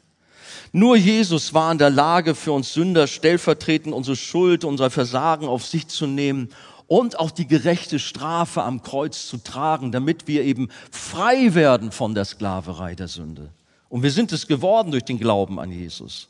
Nur 0.73 0.97
Jesus 0.97 1.53
war 1.53 1.71
in 1.71 1.77
der 1.77 1.89
Lage, 1.89 2.35
für 2.35 2.51
uns 2.51 2.73
Sünder 2.73 3.07
stellvertretend 3.07 3.95
unsere 3.95 4.17
Schuld, 4.17 4.65
unser 4.65 4.89
Versagen 4.89 5.47
auf 5.47 5.65
sich 5.65 5.87
zu 5.87 6.07
nehmen 6.07 6.49
und 6.87 7.17
auch 7.17 7.31
die 7.31 7.47
gerechte 7.47 7.99
Strafe 7.99 8.63
am 8.63 8.83
Kreuz 8.83 9.27
zu 9.27 9.37
tragen, 9.37 9.93
damit 9.93 10.27
wir 10.27 10.43
eben 10.43 10.67
frei 10.91 11.55
werden 11.55 11.93
von 11.93 12.13
der 12.13 12.25
Sklaverei 12.25 12.95
der 12.95 13.07
Sünde. 13.07 13.49
Und 13.87 14.03
wir 14.03 14.11
sind 14.11 14.33
es 14.33 14.45
geworden 14.45 14.91
durch 14.91 15.05
den 15.05 15.17
Glauben 15.17 15.57
an 15.57 15.71
Jesus. 15.71 16.27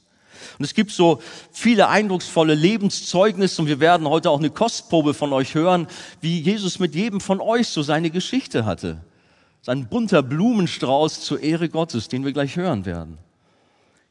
Und 0.59 0.65
es 0.65 0.75
gibt 0.75 0.91
so 0.91 1.19
viele 1.51 1.87
eindrucksvolle 1.87 2.53
Lebenszeugnisse 2.53 3.59
und 3.59 3.67
wir 3.67 3.79
werden 3.79 4.07
heute 4.07 4.29
auch 4.29 4.39
eine 4.39 4.51
Kostprobe 4.51 5.15
von 5.15 5.33
euch 5.33 5.55
hören, 5.55 5.87
wie 6.19 6.41
Jesus 6.41 6.77
mit 6.77 6.93
jedem 6.93 7.21
von 7.21 7.41
euch 7.41 7.67
so 7.67 7.81
seine 7.81 8.11
Geschichte 8.11 8.65
hatte. 8.65 9.01
Sein 9.61 9.87
bunter 9.87 10.23
Blumenstrauß 10.23 11.21
zur 11.21 11.41
Ehre 11.41 11.69
Gottes, 11.69 12.07
den 12.07 12.25
wir 12.25 12.33
gleich 12.33 12.55
hören 12.55 12.85
werden. 12.85 13.19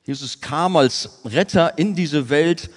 Jesus 0.04 0.40
kam 0.40 0.76
als 0.76 1.20
Retter 1.24 1.76
in 1.76 1.94
diese 1.94 2.30
Welt, 2.30 2.70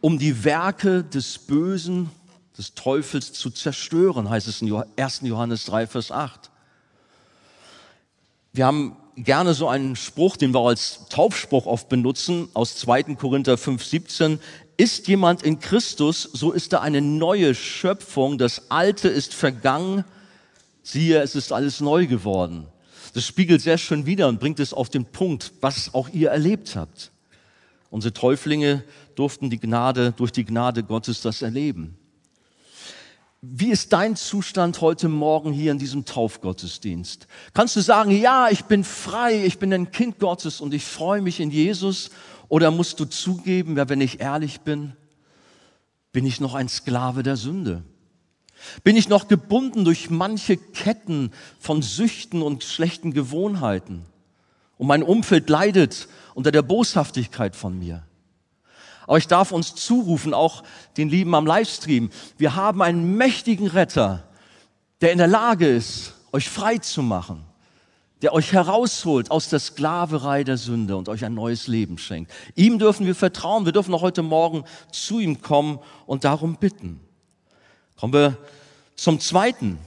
um 0.00 0.18
die 0.18 0.44
Werke 0.44 1.04
des 1.04 1.38
Bösen, 1.38 2.10
des 2.58 2.74
Teufels 2.74 3.32
zu 3.32 3.50
zerstören, 3.50 4.28
heißt 4.28 4.48
es 4.48 4.62
in 4.62 4.82
1. 4.96 5.20
Johannes 5.22 5.66
3, 5.66 5.86
Vers 5.86 6.10
8. 6.10 6.50
Wir 8.52 8.66
haben 8.66 8.96
gerne 9.16 9.54
so 9.54 9.68
einen 9.68 9.96
Spruch, 9.96 10.36
den 10.36 10.52
wir 10.52 10.60
als 10.60 11.06
Taufspruch 11.08 11.66
oft 11.66 11.88
benutzen, 11.88 12.48
aus 12.54 12.76
2. 12.76 13.14
Korinther 13.14 13.56
5, 13.56 13.84
17. 13.84 14.40
Ist 14.76 15.08
jemand 15.08 15.42
in 15.42 15.60
Christus, 15.60 16.22
so 16.32 16.52
ist 16.52 16.72
er 16.72 16.82
eine 16.82 17.00
neue 17.00 17.54
Schöpfung. 17.54 18.36
Das 18.36 18.70
Alte 18.70 19.08
ist 19.08 19.32
vergangen, 19.32 20.04
siehe, 20.86 21.20
es 21.20 21.34
ist 21.34 21.52
alles 21.52 21.80
neu 21.80 22.06
geworden. 22.06 22.68
Das 23.14 23.26
spiegelt 23.26 23.60
sehr 23.60 23.78
schön 23.78 24.06
wider 24.06 24.28
und 24.28 24.40
bringt 24.40 24.60
es 24.60 24.72
auf 24.72 24.88
den 24.88 25.04
Punkt, 25.04 25.52
was 25.60 25.94
auch 25.94 26.08
ihr 26.10 26.30
erlebt 26.30 26.76
habt. 26.76 27.12
Unsere 27.90 28.12
Täuflinge 28.12 28.84
durften 29.14 29.50
die 29.50 29.58
Gnade, 29.58 30.12
durch 30.16 30.32
die 30.32 30.44
Gnade 30.44 30.82
Gottes 30.82 31.22
das 31.22 31.42
erleben. 31.42 31.96
Wie 33.42 33.70
ist 33.70 33.92
dein 33.92 34.16
Zustand 34.16 34.80
heute 34.80 35.08
Morgen 35.08 35.52
hier 35.52 35.72
in 35.72 35.78
diesem 35.78 36.04
Taufgottesdienst? 36.04 37.26
Kannst 37.54 37.76
du 37.76 37.80
sagen, 37.80 38.10
ja, 38.10 38.48
ich 38.50 38.64
bin 38.64 38.82
frei, 38.82 39.44
ich 39.44 39.58
bin 39.58 39.72
ein 39.72 39.90
Kind 39.92 40.18
Gottes 40.18 40.60
und 40.60 40.74
ich 40.74 40.84
freue 40.84 41.22
mich 41.22 41.40
in 41.40 41.50
Jesus? 41.50 42.10
Oder 42.48 42.70
musst 42.70 42.98
du 43.00 43.04
zugeben, 43.04 43.76
ja, 43.76 43.88
wenn 43.88 44.00
ich 44.00 44.20
ehrlich 44.20 44.60
bin, 44.60 44.94
bin 46.12 46.26
ich 46.26 46.40
noch 46.40 46.54
ein 46.54 46.68
Sklave 46.68 47.22
der 47.22 47.36
Sünde? 47.36 47.82
Bin 48.84 48.96
ich 48.96 49.08
noch 49.08 49.28
gebunden 49.28 49.84
durch 49.84 50.10
manche 50.10 50.56
Ketten 50.56 51.32
von 51.58 51.82
Süchten 51.82 52.42
und 52.42 52.64
schlechten 52.64 53.12
Gewohnheiten? 53.12 54.04
Und 54.78 54.86
mein 54.86 55.02
Umfeld 55.02 55.48
leidet 55.48 56.08
unter 56.34 56.50
der 56.50 56.62
Boshaftigkeit 56.62 57.56
von 57.56 57.78
mir. 57.78 58.02
Aber 59.06 59.18
ich 59.18 59.28
darf 59.28 59.52
uns 59.52 59.74
zurufen, 59.74 60.34
auch 60.34 60.64
den 60.96 61.08
Lieben 61.08 61.34
am 61.34 61.46
Livestream, 61.46 62.10
wir 62.38 62.56
haben 62.56 62.82
einen 62.82 63.16
mächtigen 63.16 63.68
Retter, 63.68 64.24
der 65.00 65.12
in 65.12 65.18
der 65.18 65.28
Lage 65.28 65.66
ist, 65.68 66.14
euch 66.32 66.48
frei 66.48 66.78
zu 66.78 67.02
machen, 67.02 67.44
der 68.22 68.32
euch 68.32 68.52
herausholt 68.52 69.30
aus 69.30 69.48
der 69.48 69.60
Sklaverei 69.60 70.42
der 70.42 70.56
Sünde 70.56 70.96
und 70.96 71.08
euch 71.08 71.24
ein 71.24 71.34
neues 71.34 71.68
Leben 71.68 71.98
schenkt. 71.98 72.32
Ihm 72.56 72.78
dürfen 72.78 73.06
wir 73.06 73.14
vertrauen, 73.14 73.64
wir 73.64 73.72
dürfen 73.72 73.94
auch 73.94 74.02
heute 74.02 74.22
Morgen 74.22 74.64
zu 74.90 75.20
ihm 75.20 75.40
kommen 75.40 75.78
und 76.06 76.24
darum 76.24 76.56
bitten. 76.56 77.00
Kommen 77.98 78.12
wir 78.12 78.36
zum 78.94 79.20
Zweiten. 79.20 79.78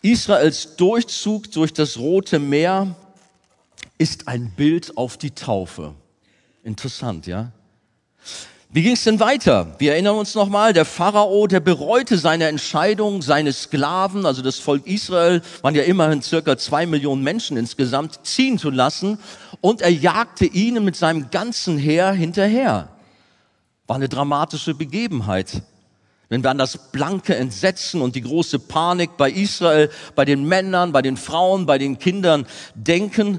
Israels 0.00 0.76
Durchzug 0.76 1.52
durch 1.52 1.72
das 1.72 1.98
Rote 1.98 2.38
Meer 2.38 2.96
ist 3.98 4.26
ein 4.26 4.50
Bild 4.50 4.96
auf 4.96 5.16
die 5.16 5.32
Taufe. 5.32 5.94
Interessant, 6.64 7.26
ja? 7.26 7.52
Wie 8.74 8.82
ging 8.82 8.94
es 8.94 9.04
denn 9.04 9.20
weiter? 9.20 9.74
Wir 9.78 9.92
erinnern 9.92 10.16
uns 10.16 10.34
nochmal, 10.34 10.72
der 10.72 10.86
Pharao, 10.86 11.46
der 11.46 11.60
bereute 11.60 12.16
seine 12.16 12.46
Entscheidung, 12.46 13.20
seine 13.20 13.52
Sklaven, 13.52 14.24
also 14.24 14.40
das 14.40 14.58
Volk 14.58 14.86
Israel, 14.86 15.42
waren 15.60 15.74
ja 15.74 15.82
immerhin 15.82 16.22
circa 16.22 16.56
zwei 16.56 16.86
Millionen 16.86 17.22
Menschen 17.22 17.58
insgesamt, 17.58 18.20
ziehen 18.24 18.56
zu 18.56 18.70
lassen 18.70 19.18
und 19.60 19.82
er 19.82 19.92
jagte 19.92 20.46
ihnen 20.46 20.86
mit 20.86 20.96
seinem 20.96 21.30
ganzen 21.30 21.76
Heer 21.76 22.12
hinterher. 22.12 22.88
War 23.86 23.96
eine 23.96 24.08
dramatische 24.08 24.72
Begebenheit. 24.72 25.62
Wenn 26.32 26.42
wir 26.42 26.50
an 26.50 26.56
das 26.56 26.78
blanke 26.92 27.36
Entsetzen 27.36 28.00
und 28.00 28.16
die 28.16 28.22
große 28.22 28.58
Panik 28.58 29.18
bei 29.18 29.30
Israel, 29.30 29.90
bei 30.14 30.24
den 30.24 30.46
Männern, 30.46 30.90
bei 30.90 31.02
den 31.02 31.18
Frauen, 31.18 31.66
bei 31.66 31.76
den 31.76 31.98
Kindern 31.98 32.46
denken, 32.74 33.38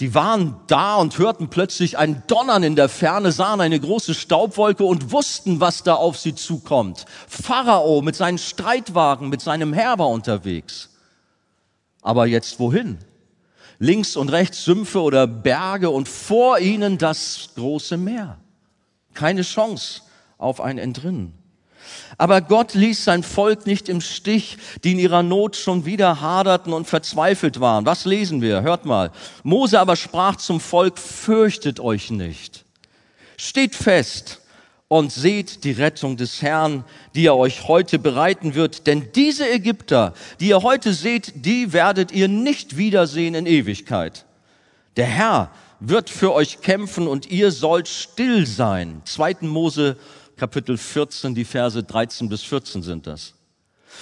die 0.00 0.12
waren 0.12 0.56
da 0.66 0.96
und 0.96 1.16
hörten 1.18 1.50
plötzlich 1.50 1.96
ein 1.98 2.24
Donnern 2.26 2.64
in 2.64 2.74
der 2.74 2.88
Ferne, 2.88 3.30
sahen 3.30 3.60
eine 3.60 3.78
große 3.78 4.12
Staubwolke 4.12 4.82
und 4.82 5.12
wussten, 5.12 5.60
was 5.60 5.84
da 5.84 5.94
auf 5.94 6.18
sie 6.18 6.34
zukommt. 6.34 7.04
Pharao 7.28 8.02
mit 8.02 8.16
seinen 8.16 8.38
Streitwagen, 8.38 9.28
mit 9.28 9.40
seinem 9.40 9.72
Herr 9.72 10.00
war 10.00 10.08
unterwegs. 10.08 10.90
Aber 12.00 12.26
jetzt 12.26 12.58
wohin? 12.58 12.98
Links 13.78 14.16
und 14.16 14.30
rechts 14.30 14.64
Sümpfe 14.64 15.00
oder 15.00 15.28
Berge 15.28 15.90
und 15.90 16.08
vor 16.08 16.58
ihnen 16.58 16.98
das 16.98 17.50
große 17.54 17.96
Meer. 17.98 18.40
Keine 19.14 19.42
Chance 19.42 20.02
auf 20.38 20.60
ein 20.60 20.78
Entrinnen. 20.78 21.38
Aber 22.18 22.40
Gott 22.40 22.74
ließ 22.74 23.04
sein 23.04 23.22
Volk 23.22 23.66
nicht 23.66 23.88
im 23.88 24.00
Stich, 24.00 24.58
die 24.84 24.92
in 24.92 24.98
ihrer 24.98 25.22
Not 25.22 25.56
schon 25.56 25.84
wieder 25.86 26.20
haderten 26.20 26.72
und 26.72 26.86
verzweifelt 26.86 27.60
waren. 27.60 27.86
Was 27.86 28.04
lesen 28.04 28.42
wir? 28.42 28.62
Hört 28.62 28.84
mal. 28.84 29.10
Mose 29.42 29.80
aber 29.80 29.96
sprach 29.96 30.36
zum 30.36 30.60
Volk, 30.60 30.98
fürchtet 30.98 31.80
euch 31.80 32.10
nicht. 32.10 32.64
Steht 33.36 33.74
fest 33.74 34.40
und 34.88 35.10
seht 35.10 35.64
die 35.64 35.72
Rettung 35.72 36.18
des 36.18 36.42
Herrn, 36.42 36.84
die 37.14 37.26
er 37.26 37.36
euch 37.36 37.66
heute 37.66 37.98
bereiten 37.98 38.54
wird. 38.54 38.86
Denn 38.86 39.08
diese 39.14 39.50
Ägypter, 39.50 40.12
die 40.38 40.48
ihr 40.48 40.62
heute 40.62 40.92
seht, 40.92 41.46
die 41.46 41.72
werdet 41.72 42.12
ihr 42.12 42.28
nicht 42.28 42.76
wiedersehen 42.76 43.34
in 43.34 43.46
Ewigkeit. 43.46 44.26
Der 44.98 45.06
Herr 45.06 45.50
wird 45.80 46.10
für 46.10 46.34
euch 46.34 46.60
kämpfen 46.60 47.08
und 47.08 47.30
ihr 47.30 47.50
sollt 47.50 47.88
still 47.88 48.46
sein. 48.46 49.00
2. 49.06 49.36
Mose 49.40 49.96
Kapitel 50.36 50.76
14, 50.76 51.34
die 51.34 51.44
Verse 51.44 51.82
13 51.82 52.28
bis 52.28 52.42
14 52.42 52.82
sind 52.82 53.06
das. 53.06 53.34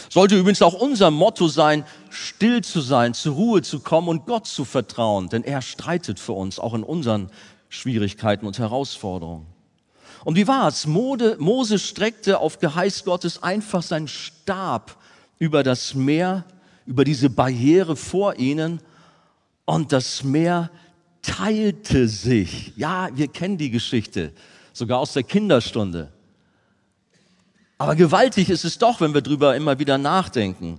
Sollte 0.09 0.37
übrigens 0.37 0.63
auch 0.63 0.75
unser 0.75 1.11
Motto 1.11 1.49
sein, 1.49 1.85
still 2.11 2.63
zu 2.63 2.81
sein, 2.81 3.15
zur 3.15 3.35
Ruhe 3.35 3.63
zu 3.63 3.81
kommen 3.81 4.09
und 4.09 4.27
Gott 4.27 4.47
zu 4.47 4.65
vertrauen, 4.65 5.29
denn 5.29 5.45
er 5.45 5.63
streitet 5.63 6.21
für 6.21 6.33
uns, 6.33 6.59
auch 6.59 6.75
in 6.75 6.85
unseren 6.85 7.31
Schwierigkeiten 7.69 8.47
und 8.47 8.59
Herausforderungen. 8.59 9.47
Und 10.25 10.37
wie 10.37 10.47
war 10.47 10.69
es? 10.69 10.87
Mose 10.87 11.79
streckte 11.79 12.41
auf 12.41 12.59
Geheiß 12.59 13.05
Gottes 13.05 13.43
einfach 13.43 13.83
seinen 13.83 14.09
Stab 14.09 14.97
über 15.39 15.63
das 15.63 15.95
Meer, 15.95 16.45
über 16.87 17.05
diese 17.05 17.31
Barriere 17.31 17.97
vor 17.97 18.39
ihnen 18.39 18.81
und 19.65 19.93
das 19.93 20.23
Meer 20.23 20.71
teilte 21.23 22.09
sich. 22.09 22.73
Ja, 22.77 23.09
wir 23.15 23.29
kennen 23.29 23.57
die 23.57 23.71
Geschichte, 23.71 24.33
sogar 24.73 24.99
aus 24.99 25.13
der 25.15 25.23
Kinderstunde. 25.23 26.13
Aber 27.81 27.97
gewaltig 27.97 28.51
ist 28.51 28.67
es 28.67 28.77
doch, 28.77 29.01
wenn 29.01 29.15
wir 29.15 29.23
drüber 29.23 29.57
immer 29.57 29.79
wieder 29.79 29.97
nachdenken. 29.97 30.79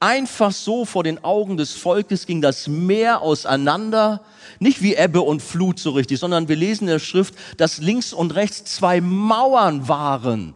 Einfach 0.00 0.52
so 0.52 0.84
vor 0.84 1.02
den 1.02 1.24
Augen 1.24 1.56
des 1.56 1.72
Volkes 1.72 2.26
ging 2.26 2.42
das 2.42 2.68
Meer 2.68 3.22
auseinander, 3.22 4.20
nicht 4.58 4.82
wie 4.82 4.94
Ebbe 4.94 5.22
und 5.22 5.40
Flut 5.40 5.78
so 5.78 5.92
richtig, 5.92 6.18
sondern 6.18 6.48
wir 6.48 6.56
lesen 6.56 6.84
in 6.84 6.92
der 6.92 6.98
Schrift, 6.98 7.34
dass 7.56 7.78
links 7.78 8.12
und 8.12 8.34
rechts 8.34 8.64
zwei 8.64 9.00
Mauern 9.00 9.88
waren. 9.88 10.52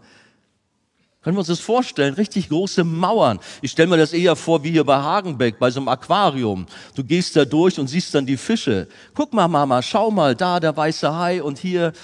Können 1.23 1.37
wir 1.37 1.39
uns 1.39 1.49
das 1.49 1.61
vorstellen? 1.61 2.13
Richtig 2.13 2.51
große 2.51 2.85
Mauern. 2.85 3.41
Ich 3.63 3.71
stelle 3.71 3.89
mir 3.89 3.97
das 3.97 4.13
eher 4.13 4.37
vor 4.37 4.63
wie 4.65 4.73
hier 4.73 4.85
bei 4.85 4.99
Hagenbeck, 4.99 5.59
bei 5.59 5.71
so 5.71 5.81
einem 5.81 5.89
Aquarium. 5.89 6.67
Du 6.95 7.05
gehst 7.05 7.37
da 7.37 7.47
durch 7.47 7.81
und 7.81 7.89
siehst 7.89 8.15
dann 8.15 8.27
die 8.27 8.37
Fische. 8.37 8.87
Guck 9.15 9.33
mal, 9.33 9.49
Mama, 9.49 9.81
schau 9.81 10.11
mal, 10.11 10.35
da 10.35 10.61
der 10.61 10.77
weiße 10.77 11.17
Hai 11.17 11.43
und 11.43 11.59
hier 11.59 11.95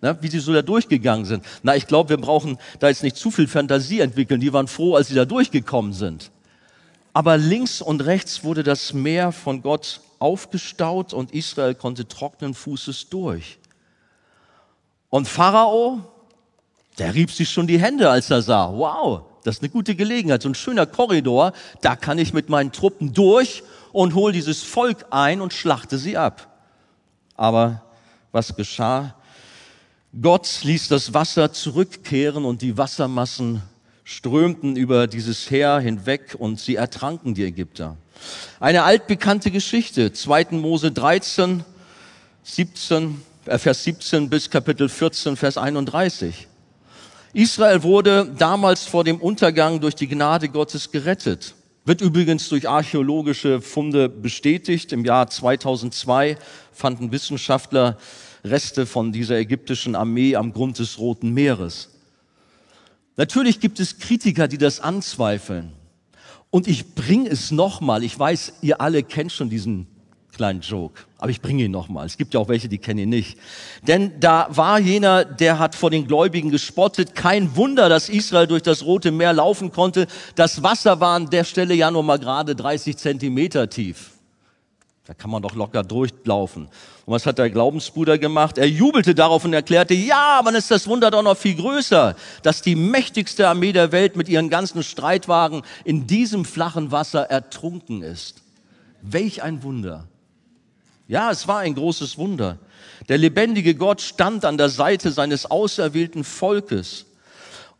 Ne, 0.00 0.16
wie 0.20 0.28
sie 0.28 0.38
so 0.38 0.52
da 0.52 0.62
durchgegangen 0.62 1.24
sind. 1.24 1.44
Na, 1.64 1.74
ich 1.74 1.88
glaube, 1.88 2.10
wir 2.10 2.18
brauchen 2.18 2.56
da 2.78 2.88
jetzt 2.88 3.02
nicht 3.02 3.16
zu 3.16 3.32
viel 3.32 3.48
Fantasie 3.48 3.98
entwickeln. 3.98 4.40
Die 4.40 4.52
waren 4.52 4.68
froh, 4.68 4.94
als 4.94 5.08
sie 5.08 5.14
da 5.14 5.24
durchgekommen 5.24 5.92
sind. 5.92 6.30
Aber 7.12 7.36
links 7.36 7.82
und 7.82 8.02
rechts 8.02 8.44
wurde 8.44 8.62
das 8.62 8.92
Meer 8.92 9.32
von 9.32 9.60
Gott 9.60 10.00
aufgestaut 10.20 11.12
und 11.12 11.32
Israel 11.32 11.74
konnte 11.74 12.06
trockenen 12.06 12.54
Fußes 12.54 13.08
durch. 13.08 13.58
Und 15.10 15.26
Pharao, 15.26 16.00
der 16.98 17.14
rieb 17.14 17.32
sich 17.32 17.50
schon 17.50 17.66
die 17.66 17.80
Hände, 17.80 18.08
als 18.10 18.30
er 18.30 18.42
sah, 18.42 18.70
wow, 18.72 19.22
das 19.42 19.56
ist 19.56 19.62
eine 19.62 19.70
gute 19.70 19.94
Gelegenheit, 19.94 20.42
so 20.42 20.48
ein 20.48 20.54
schöner 20.54 20.86
Korridor, 20.86 21.52
da 21.80 21.96
kann 21.96 22.18
ich 22.18 22.32
mit 22.32 22.48
meinen 22.48 22.70
Truppen 22.70 23.14
durch 23.14 23.62
und 23.92 24.14
hol 24.14 24.32
dieses 24.32 24.62
Volk 24.62 25.06
ein 25.10 25.40
und 25.40 25.52
schlachte 25.52 25.98
sie 25.98 26.16
ab. 26.16 26.46
Aber 27.34 27.82
was 28.30 28.54
geschah? 28.54 29.14
Gott 30.22 30.60
ließ 30.62 30.88
das 30.88 31.12
Wasser 31.12 31.52
zurückkehren 31.52 32.46
und 32.46 32.62
die 32.62 32.78
Wassermassen 32.78 33.62
strömten 34.04 34.74
über 34.74 35.06
dieses 35.06 35.50
Heer 35.50 35.80
hinweg 35.80 36.34
und 36.38 36.58
sie 36.58 36.76
ertranken 36.76 37.34
die 37.34 37.44
Ägypter. 37.44 37.98
Eine 38.58 38.84
altbekannte 38.84 39.50
Geschichte, 39.50 40.10
2. 40.10 40.46
Mose 40.52 40.92
13, 40.92 41.62
17, 42.42 43.20
äh 43.44 43.58
Vers 43.58 43.84
17 43.84 44.30
bis 44.30 44.48
Kapitel 44.48 44.88
14, 44.88 45.36
Vers 45.36 45.58
31. 45.58 46.48
Israel 47.34 47.82
wurde 47.82 48.32
damals 48.38 48.86
vor 48.86 49.04
dem 49.04 49.20
Untergang 49.20 49.78
durch 49.78 49.94
die 49.94 50.08
Gnade 50.08 50.48
Gottes 50.48 50.90
gerettet. 50.90 51.54
Wird 51.84 52.00
übrigens 52.00 52.48
durch 52.48 52.66
archäologische 52.66 53.60
Funde 53.60 54.08
bestätigt. 54.08 54.90
Im 54.92 55.04
Jahr 55.04 55.28
2002 55.28 56.38
fanden 56.72 57.12
Wissenschaftler 57.12 57.98
Reste 58.50 58.86
von 58.86 59.12
dieser 59.12 59.36
ägyptischen 59.36 59.94
Armee 59.94 60.36
am 60.36 60.52
Grund 60.52 60.78
des 60.78 60.98
Roten 60.98 61.32
Meeres. 61.32 61.90
Natürlich 63.16 63.60
gibt 63.60 63.80
es 63.80 63.98
Kritiker, 63.98 64.48
die 64.48 64.58
das 64.58 64.80
anzweifeln. 64.80 65.72
Und 66.50 66.68
ich 66.68 66.94
bringe 66.94 67.28
es 67.28 67.50
nochmal. 67.50 68.02
Ich 68.04 68.18
weiß, 68.18 68.54
ihr 68.62 68.80
alle 68.80 69.02
kennt 69.02 69.32
schon 69.32 69.50
diesen 69.50 69.86
kleinen 70.32 70.60
Joke, 70.60 71.02
aber 71.18 71.30
ich 71.30 71.42
bringe 71.42 71.64
ihn 71.64 71.72
nochmal. 71.72 72.06
Es 72.06 72.16
gibt 72.16 72.32
ja 72.32 72.40
auch 72.40 72.48
welche, 72.48 72.68
die 72.68 72.78
kennen 72.78 73.00
ihn 73.00 73.08
nicht. 73.08 73.38
Denn 73.86 74.20
da 74.20 74.46
war 74.50 74.78
jener, 74.78 75.24
der 75.24 75.58
hat 75.58 75.74
vor 75.74 75.90
den 75.90 76.06
Gläubigen 76.06 76.50
gespottet. 76.50 77.14
Kein 77.14 77.56
Wunder, 77.56 77.88
dass 77.88 78.08
Israel 78.08 78.46
durch 78.46 78.62
das 78.62 78.84
Rote 78.84 79.10
Meer 79.10 79.32
laufen 79.32 79.72
konnte. 79.72 80.06
Das 80.36 80.62
Wasser 80.62 81.00
war 81.00 81.16
an 81.16 81.28
der 81.28 81.44
Stelle 81.44 81.74
ja 81.74 81.90
nur 81.90 82.04
mal 82.04 82.18
gerade 82.18 82.54
30 82.54 82.96
Zentimeter 82.96 83.68
tief. 83.68 84.17
Da 85.08 85.14
kann 85.14 85.30
man 85.30 85.40
doch 85.40 85.54
locker 85.54 85.82
durchlaufen. 85.82 86.64
Und 86.64 87.14
was 87.14 87.24
hat 87.24 87.38
der 87.38 87.48
Glaubensbruder 87.48 88.18
gemacht? 88.18 88.58
Er 88.58 88.68
jubelte 88.68 89.14
darauf 89.14 89.42
und 89.46 89.54
erklärte, 89.54 89.94
ja, 89.94 90.42
dann 90.44 90.54
ist 90.54 90.70
das 90.70 90.86
Wunder 90.86 91.10
doch 91.10 91.22
noch 91.22 91.38
viel 91.38 91.54
größer, 91.54 92.14
dass 92.42 92.60
die 92.60 92.76
mächtigste 92.76 93.48
Armee 93.48 93.72
der 93.72 93.90
Welt 93.90 94.16
mit 94.16 94.28
ihren 94.28 94.50
ganzen 94.50 94.82
Streitwagen 94.82 95.62
in 95.84 96.06
diesem 96.06 96.44
flachen 96.44 96.92
Wasser 96.92 97.22
ertrunken 97.22 98.02
ist. 98.02 98.42
Welch 99.00 99.42
ein 99.42 99.62
Wunder. 99.62 100.04
Ja, 101.06 101.30
es 101.30 101.48
war 101.48 101.60
ein 101.60 101.74
großes 101.74 102.18
Wunder. 102.18 102.58
Der 103.08 103.16
lebendige 103.16 103.76
Gott 103.76 104.02
stand 104.02 104.44
an 104.44 104.58
der 104.58 104.68
Seite 104.68 105.10
seines 105.10 105.50
auserwählten 105.50 106.22
Volkes. 106.22 107.06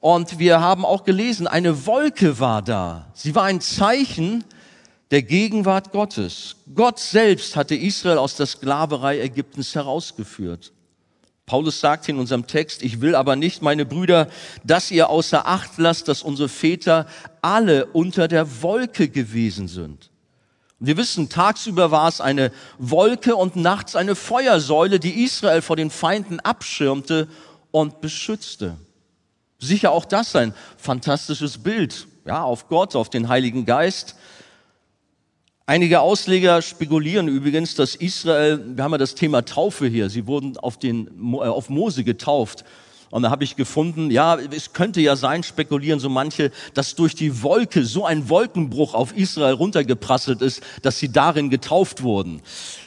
Und 0.00 0.38
wir 0.38 0.62
haben 0.62 0.86
auch 0.86 1.04
gelesen, 1.04 1.46
eine 1.46 1.84
Wolke 1.84 2.40
war 2.40 2.62
da. 2.62 3.04
Sie 3.12 3.34
war 3.34 3.44
ein 3.44 3.60
Zeichen, 3.60 4.44
der 5.10 5.22
Gegenwart 5.22 5.92
Gottes. 5.92 6.56
Gott 6.74 6.98
selbst 6.98 7.56
hatte 7.56 7.74
Israel 7.74 8.18
aus 8.18 8.36
der 8.36 8.46
Sklaverei 8.46 9.20
Ägyptens 9.20 9.74
herausgeführt. 9.74 10.72
Paulus 11.46 11.80
sagt 11.80 12.08
in 12.10 12.18
unserem 12.18 12.46
Text, 12.46 12.82
ich 12.82 13.00
will 13.00 13.14
aber 13.14 13.34
nicht, 13.34 13.62
meine 13.62 13.86
Brüder, 13.86 14.28
dass 14.64 14.90
ihr 14.90 15.08
außer 15.08 15.46
Acht 15.46 15.78
lasst, 15.78 16.08
dass 16.08 16.22
unsere 16.22 16.50
Väter 16.50 17.06
alle 17.40 17.86
unter 17.86 18.28
der 18.28 18.62
Wolke 18.62 19.08
gewesen 19.08 19.66
sind. 19.66 20.10
Wir 20.78 20.98
wissen, 20.98 21.30
tagsüber 21.30 21.90
war 21.90 22.06
es 22.06 22.20
eine 22.20 22.52
Wolke 22.78 23.34
und 23.34 23.56
nachts 23.56 23.96
eine 23.96 24.14
Feuersäule, 24.14 25.00
die 25.00 25.24
Israel 25.24 25.62
vor 25.62 25.74
den 25.74 25.90
Feinden 25.90 26.38
abschirmte 26.40 27.28
und 27.70 28.02
beschützte. 28.02 28.76
Sicher 29.58 29.90
auch 29.90 30.04
das 30.04 30.36
ein 30.36 30.54
fantastisches 30.76 31.58
Bild, 31.58 32.06
ja, 32.26 32.42
auf 32.42 32.68
Gott, 32.68 32.94
auf 32.94 33.10
den 33.10 33.28
Heiligen 33.28 33.64
Geist, 33.64 34.14
Einige 35.68 36.00
Ausleger 36.00 36.62
spekulieren 36.62 37.28
übrigens, 37.28 37.74
dass 37.74 37.94
Israel, 37.94 38.58
wir 38.74 38.82
haben 38.82 38.92
ja 38.92 38.96
das 38.96 39.14
Thema 39.14 39.44
Taufe 39.44 39.86
hier, 39.86 40.08
sie 40.08 40.26
wurden 40.26 40.56
auf, 40.56 40.78
den, 40.78 41.08
äh, 41.34 41.36
auf 41.36 41.68
Mose 41.68 42.04
getauft. 42.04 42.64
Und 43.10 43.24
da 43.24 43.30
habe 43.30 43.44
ich 43.44 43.54
gefunden, 43.54 44.10
ja, 44.10 44.36
es 44.36 44.72
könnte 44.72 45.02
ja 45.02 45.14
sein, 45.14 45.42
spekulieren 45.42 46.00
so 46.00 46.08
manche, 46.08 46.52
dass 46.72 46.94
durch 46.94 47.14
die 47.14 47.42
Wolke 47.42 47.84
so 47.84 48.06
ein 48.06 48.30
Wolkenbruch 48.30 48.94
auf 48.94 49.14
Israel 49.14 49.52
runtergeprasselt 49.52 50.40
ist, 50.40 50.62
dass 50.80 50.98
sie 50.98 51.12
darin 51.12 51.50
getauft 51.50 52.02
wurden. 52.02 52.40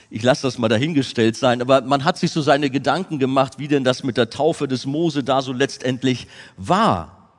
Ich 0.10 0.24
lasse 0.24 0.42
das 0.42 0.58
mal 0.58 0.68
dahingestellt 0.68 1.36
sein, 1.36 1.62
aber 1.62 1.82
man 1.82 2.04
hat 2.04 2.18
sich 2.18 2.32
so 2.32 2.42
seine 2.42 2.72
Gedanken 2.72 3.20
gemacht, 3.20 3.60
wie 3.60 3.68
denn 3.68 3.84
das 3.84 4.02
mit 4.02 4.18
der 4.18 4.32
Taufe 4.32 4.68
des 4.68 4.88
Mose 4.88 5.24
da 5.24 5.44
so 5.44 5.54
letztendlich 5.54 6.26
war. 6.58 7.30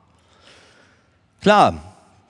Klar, 1.41 1.83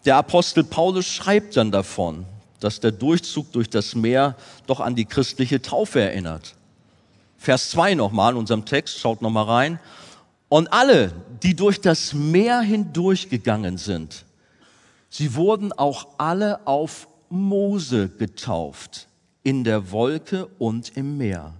der 0.03 0.15
Apostel 0.15 0.63
Paulus 0.63 1.05
schreibt 1.05 1.55
dann 1.57 1.69
davon 1.69 2.25
dass 2.63 2.79
der 2.79 2.91
Durchzug 2.91 3.51
durch 3.51 3.69
das 3.69 3.95
Meer 3.95 4.35
doch 4.67 4.79
an 4.79 4.95
die 4.95 5.05
christliche 5.05 5.61
Taufe 5.61 5.99
erinnert. 5.99 6.55
Vers 7.37 7.71
2 7.71 7.95
nochmal 7.95 8.33
in 8.33 8.39
unserem 8.39 8.65
Text, 8.65 8.99
schaut 8.99 9.21
nochmal 9.21 9.45
rein. 9.45 9.79
Und 10.47 10.71
alle, 10.71 11.11
die 11.41 11.55
durch 11.55 11.81
das 11.81 12.13
Meer 12.13 12.61
hindurchgegangen 12.61 13.77
sind, 13.77 14.25
sie 15.09 15.35
wurden 15.35 15.73
auch 15.73 16.07
alle 16.17 16.65
auf 16.65 17.07
Mose 17.29 18.07
getauft, 18.07 19.07
in 19.41 19.63
der 19.63 19.91
Wolke 19.91 20.45
und 20.59 20.95
im 20.95 21.17
Meer. 21.17 21.53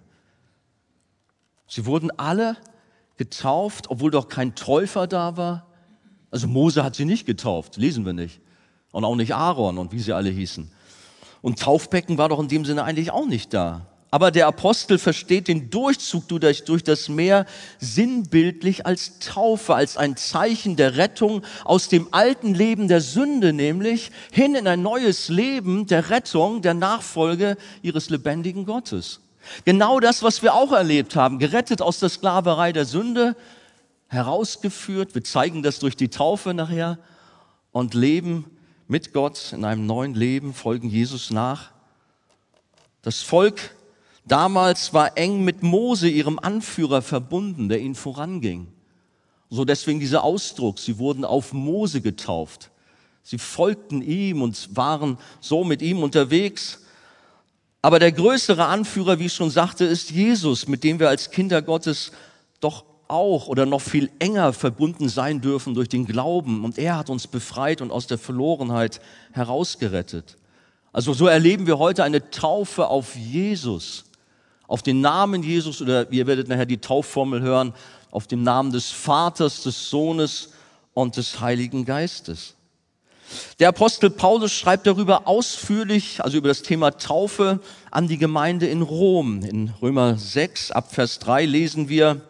Sie 1.68 1.86
wurden 1.86 2.12
alle 2.18 2.56
getauft, 3.18 3.90
obwohl 3.90 4.12
doch 4.12 4.30
kein 4.30 4.56
Täufer 4.56 5.08
da 5.08 5.38
war. 5.38 5.66
Also 6.32 6.48
Mose 6.48 6.84
hat 6.84 6.96
sie 6.96 7.06
nicht 7.06 7.26
getauft, 7.26 7.78
lesen 7.78 8.06
wir 8.06 8.14
nicht. 8.14 8.40
Und 8.92 9.06
auch 9.06 9.16
nicht 9.16 9.34
Aaron 9.34 9.80
und 9.80 9.92
wie 9.92 10.00
sie 10.00 10.14
alle 10.14 10.30
hießen. 10.30 10.72
Und 11.44 11.60
Taufbecken 11.60 12.18
war 12.18 12.30
doch 12.30 12.40
in 12.40 12.48
dem 12.48 12.64
Sinne 12.64 12.86
eigentlich 12.86 13.12
auch 13.12 13.26
nicht 13.26 13.54
da. 13.54 13.86
Aber 14.12 14.32
der 14.32 14.48
Apostel 14.48 14.98
versteht 14.98 15.50
den 15.50 15.70
Durchzug 15.70 16.30
durch, 16.30 16.84
das 16.84 17.10
Meer 17.10 17.46
sinnbildlich 17.80 18.86
als 18.86 19.20
Taufe, 19.20 19.76
als 19.76 19.98
ein 19.98 20.16
Zeichen 20.16 20.78
der 20.78 20.96
Rettung 20.96 21.42
aus 21.66 21.90
dem 21.90 22.08
alten 22.12 22.54
Leben 22.54 22.88
der 22.88 23.02
Sünde, 23.02 23.52
nämlich 23.52 24.12
hin 24.32 24.56
in 24.56 24.68
ein 24.68 24.82
neues 24.82 25.28
Leben 25.28 25.86
der 25.86 26.10
Rettung, 26.12 26.62
der 26.62 26.76
Nachfolge 26.76 27.58
ihres 27.82 28.10
lebendigen 28.10 28.66
Gottes. 28.66 29.20
Genau 29.66 30.00
das, 30.00 30.24
was 30.24 30.44
wir 30.44 30.54
auch 30.54 30.72
erlebt 30.72 31.18
haben, 31.18 31.40
gerettet 31.40 31.82
aus 31.82 32.00
der 32.00 32.10
Sklaverei 32.10 32.72
der 32.72 32.86
Sünde, 32.86 33.36
herausgeführt, 34.08 35.14
wir 35.14 35.26
zeigen 35.26 35.62
das 35.62 35.80
durch 35.80 35.98
die 35.98 36.10
Taufe 36.10 36.54
nachher 36.54 37.00
und 37.72 37.96
leben 37.96 38.46
mit 38.88 39.14
Gott 39.14 39.54
in 39.54 39.66
einem 39.66 39.86
neuen 39.86 40.14
Leben, 40.14 40.54
folgen 40.54 40.90
Jesus 40.90 41.32
nach. 41.32 41.72
Das 43.02 43.22
Volk 43.22 43.76
damals 44.26 44.94
war 44.94 45.18
eng 45.18 45.44
mit 45.44 45.64
Mose, 45.64 46.10
ihrem 46.10 46.40
Anführer, 46.40 47.02
verbunden, 47.02 47.70
der 47.70 47.80
ihnen 47.80 47.96
voranging. 47.96 48.68
So 49.50 49.66
deswegen 49.66 50.00
dieser 50.00 50.24
Ausdruck, 50.24 50.80
sie 50.80 50.98
wurden 50.98 51.26
auf 51.26 51.54
Mose 51.54 52.02
getauft. 52.02 52.72
Sie 53.22 53.38
folgten 53.38 54.02
ihm 54.02 54.42
und 54.42 54.76
waren 54.76 55.18
so 55.40 55.64
mit 55.64 55.82
ihm 55.82 56.04
unterwegs. 56.04 56.82
Aber 57.82 58.00
der 58.00 58.12
größere 58.12 58.66
Anführer, 58.66 59.20
wie 59.20 59.28
ich 59.28 59.34
schon 59.34 59.50
sagte, 59.50 59.86
ist 59.86 60.12
Jesus, 60.12 60.68
mit 60.68 60.84
dem 60.84 61.00
wir 61.00 61.10
als 61.10 61.32
Kinder 61.32 61.62
Gottes 61.62 62.12
doch 62.60 62.86
auch 63.14 63.48
oder 63.48 63.66
noch 63.66 63.82
viel 63.82 64.12
enger 64.20 64.52
verbunden 64.52 65.08
sein 65.08 65.40
dürfen 65.40 65.74
durch 65.76 65.88
den 65.88 66.06
Glauben. 66.06 66.66
Und 66.66 66.78
er 66.78 66.98
hat 66.98 67.10
uns 67.10 67.28
befreit 67.28 67.82
und 67.82 67.92
aus 67.92 68.08
der 68.08 68.18
Verlorenheit 68.18 69.00
herausgerettet. 69.32 70.38
Also 70.92 71.14
so 71.14 71.28
erleben 71.28 71.68
wir 71.68 71.80
heute 71.80 72.04
eine 72.04 72.30
Taufe 72.30 72.88
auf 72.88 73.16
Jesus 73.16 74.04
auf 74.68 74.82
den 74.82 75.02
Namen 75.02 75.44
Jesus 75.44 75.82
oder 75.82 76.12
ihr 76.12 76.26
werdet 76.28 76.48
nachher 76.48 76.66
die 76.66 76.80
Taufformel 76.80 77.42
hören, 77.42 77.74
auf 78.10 78.26
dem 78.26 78.42
Namen 78.42 78.72
des 78.72 78.90
Vaters, 78.90 79.62
des 79.62 79.90
Sohnes 79.92 80.50
und 80.96 81.18
des 81.18 81.40
Heiligen 81.40 81.86
Geistes. 81.86 82.56
Der 83.60 83.70
Apostel 83.70 84.10
Paulus 84.10 84.52
schreibt 84.52 84.86
darüber 84.86 85.28
ausführlich, 85.28 86.24
also 86.24 86.38
über 86.38 86.48
das 86.48 86.62
Thema 86.62 86.90
Taufe, 86.92 87.60
an 87.92 88.08
die 88.08 88.18
Gemeinde 88.18 88.68
in 88.68 88.82
Rom. 88.82 89.44
In 89.44 89.72
Römer 89.82 90.18
6 90.18 90.72
ab 90.72 90.92
Vers 90.92 91.20
3 91.20 91.46
lesen 91.46 91.90
wir, 91.90 92.22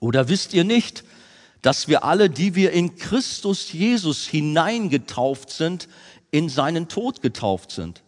oder 0.00 0.28
wisst 0.28 0.54
ihr 0.54 0.64
nicht, 0.64 1.04
dass 1.62 1.88
wir 1.88 2.04
alle, 2.04 2.30
die 2.30 2.54
wir 2.54 2.72
in 2.72 2.96
Christus 2.96 3.72
Jesus 3.72 4.26
hineingetauft 4.26 5.50
sind, 5.50 5.88
in 6.30 6.48
seinen 6.48 6.88
Tod 6.88 7.22
getauft 7.22 7.70
sind? 7.70 8.02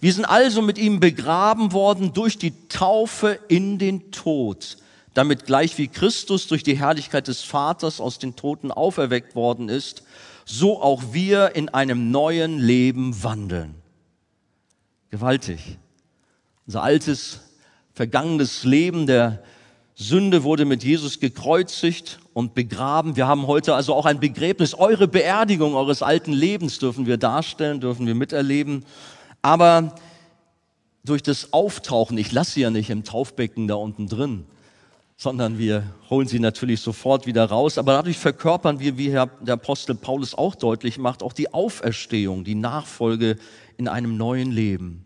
Wir 0.00 0.12
sind 0.12 0.26
also 0.26 0.62
mit 0.62 0.78
ihm 0.78 1.00
begraben 1.00 1.72
worden 1.72 2.12
durch 2.12 2.38
die 2.38 2.52
Taufe 2.68 3.38
in 3.48 3.78
den 3.78 4.10
Tod, 4.10 4.76
damit 5.14 5.46
gleich 5.46 5.78
wie 5.78 5.88
Christus 5.88 6.46
durch 6.46 6.62
die 6.62 6.78
Herrlichkeit 6.78 7.28
des 7.28 7.42
Vaters 7.42 8.00
aus 8.00 8.18
den 8.18 8.36
Toten 8.36 8.70
auferweckt 8.70 9.34
worden 9.34 9.68
ist, 9.68 10.02
so 10.44 10.82
auch 10.82 11.12
wir 11.12 11.54
in 11.54 11.68
einem 11.68 12.10
neuen 12.10 12.58
Leben 12.58 13.22
wandeln. 13.22 13.74
Gewaltig. 15.10 15.78
Unser 16.66 16.82
altes, 16.82 17.40
vergangenes 17.94 18.64
Leben 18.64 19.06
der 19.06 19.42
Sünde 20.00 20.44
wurde 20.44 20.64
mit 20.64 20.82
Jesus 20.82 21.20
gekreuzigt 21.20 22.20
und 22.32 22.54
begraben. 22.54 23.16
Wir 23.16 23.26
haben 23.26 23.46
heute 23.46 23.74
also 23.74 23.94
auch 23.94 24.06
ein 24.06 24.18
Begräbnis. 24.18 24.72
Eure 24.72 25.06
Beerdigung 25.06 25.74
eures 25.74 26.02
alten 26.02 26.32
Lebens 26.32 26.78
dürfen 26.78 27.04
wir 27.04 27.18
darstellen, 27.18 27.80
dürfen 27.80 28.06
wir 28.06 28.14
miterleben. 28.14 28.86
Aber 29.42 29.94
durch 31.04 31.22
das 31.22 31.52
Auftauchen, 31.52 32.16
ich 32.16 32.32
lasse 32.32 32.52
sie 32.52 32.60
ja 32.62 32.70
nicht 32.70 32.88
im 32.88 33.04
Taufbecken 33.04 33.68
da 33.68 33.74
unten 33.74 34.06
drin, 34.06 34.46
sondern 35.18 35.58
wir 35.58 35.82
holen 36.08 36.26
sie 36.26 36.40
natürlich 36.40 36.80
sofort 36.80 37.26
wieder 37.26 37.44
raus. 37.44 37.76
Aber 37.76 37.92
dadurch 37.92 38.16
verkörpern 38.16 38.80
wir, 38.80 38.96
wie 38.96 39.10
der 39.10 39.28
Apostel 39.48 39.94
Paulus 39.94 40.34
auch 40.34 40.54
deutlich 40.54 40.96
macht, 40.96 41.22
auch 41.22 41.34
die 41.34 41.52
Auferstehung, 41.52 42.44
die 42.44 42.54
Nachfolge 42.54 43.36
in 43.76 43.86
einem 43.86 44.16
neuen 44.16 44.50
Leben. 44.50 45.04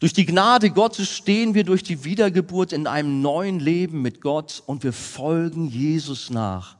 Durch 0.00 0.12
die 0.12 0.26
Gnade 0.26 0.70
Gottes 0.70 1.10
stehen 1.10 1.54
wir 1.54 1.64
durch 1.64 1.82
die 1.82 2.04
Wiedergeburt 2.04 2.72
in 2.72 2.86
einem 2.86 3.22
neuen 3.22 3.60
Leben 3.60 4.02
mit 4.02 4.20
Gott 4.20 4.62
und 4.66 4.82
wir 4.82 4.92
folgen 4.92 5.68
Jesus 5.68 6.30
nach. 6.30 6.76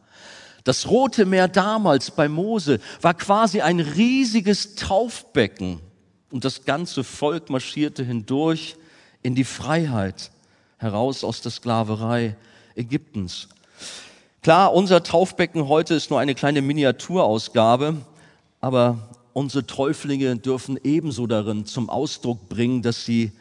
Das 0.64 0.88
Rote 0.88 1.26
Meer 1.26 1.48
damals 1.48 2.10
bei 2.10 2.28
Mose 2.28 2.80
war 3.02 3.14
quasi 3.14 3.60
ein 3.60 3.80
riesiges 3.80 4.74
Taufbecken 4.76 5.80
und 6.30 6.44
das 6.44 6.64
ganze 6.64 7.04
Volk 7.04 7.50
marschierte 7.50 8.02
hindurch 8.02 8.76
in 9.22 9.34
die 9.34 9.44
Freiheit, 9.44 10.30
heraus 10.78 11.22
aus 11.22 11.42
der 11.42 11.52
Sklaverei 11.52 12.36
Ägyptens. 12.74 13.48
Klar, 14.42 14.74
unser 14.74 15.02
Taufbecken 15.02 15.68
heute 15.68 15.94
ist 15.94 16.10
nur 16.10 16.20
eine 16.20 16.34
kleine 16.34 16.60
Miniaturausgabe, 16.60 17.96
aber 18.60 18.98
unsere 19.34 19.66
Täuflinge 19.66 20.36
dürfen 20.36 20.78
ebenso 20.82 21.26
darin 21.26 21.66
zum 21.66 21.90
Ausdruck 21.90 22.48
bringen, 22.48 22.80
dass 22.80 23.04
sie 23.04 23.32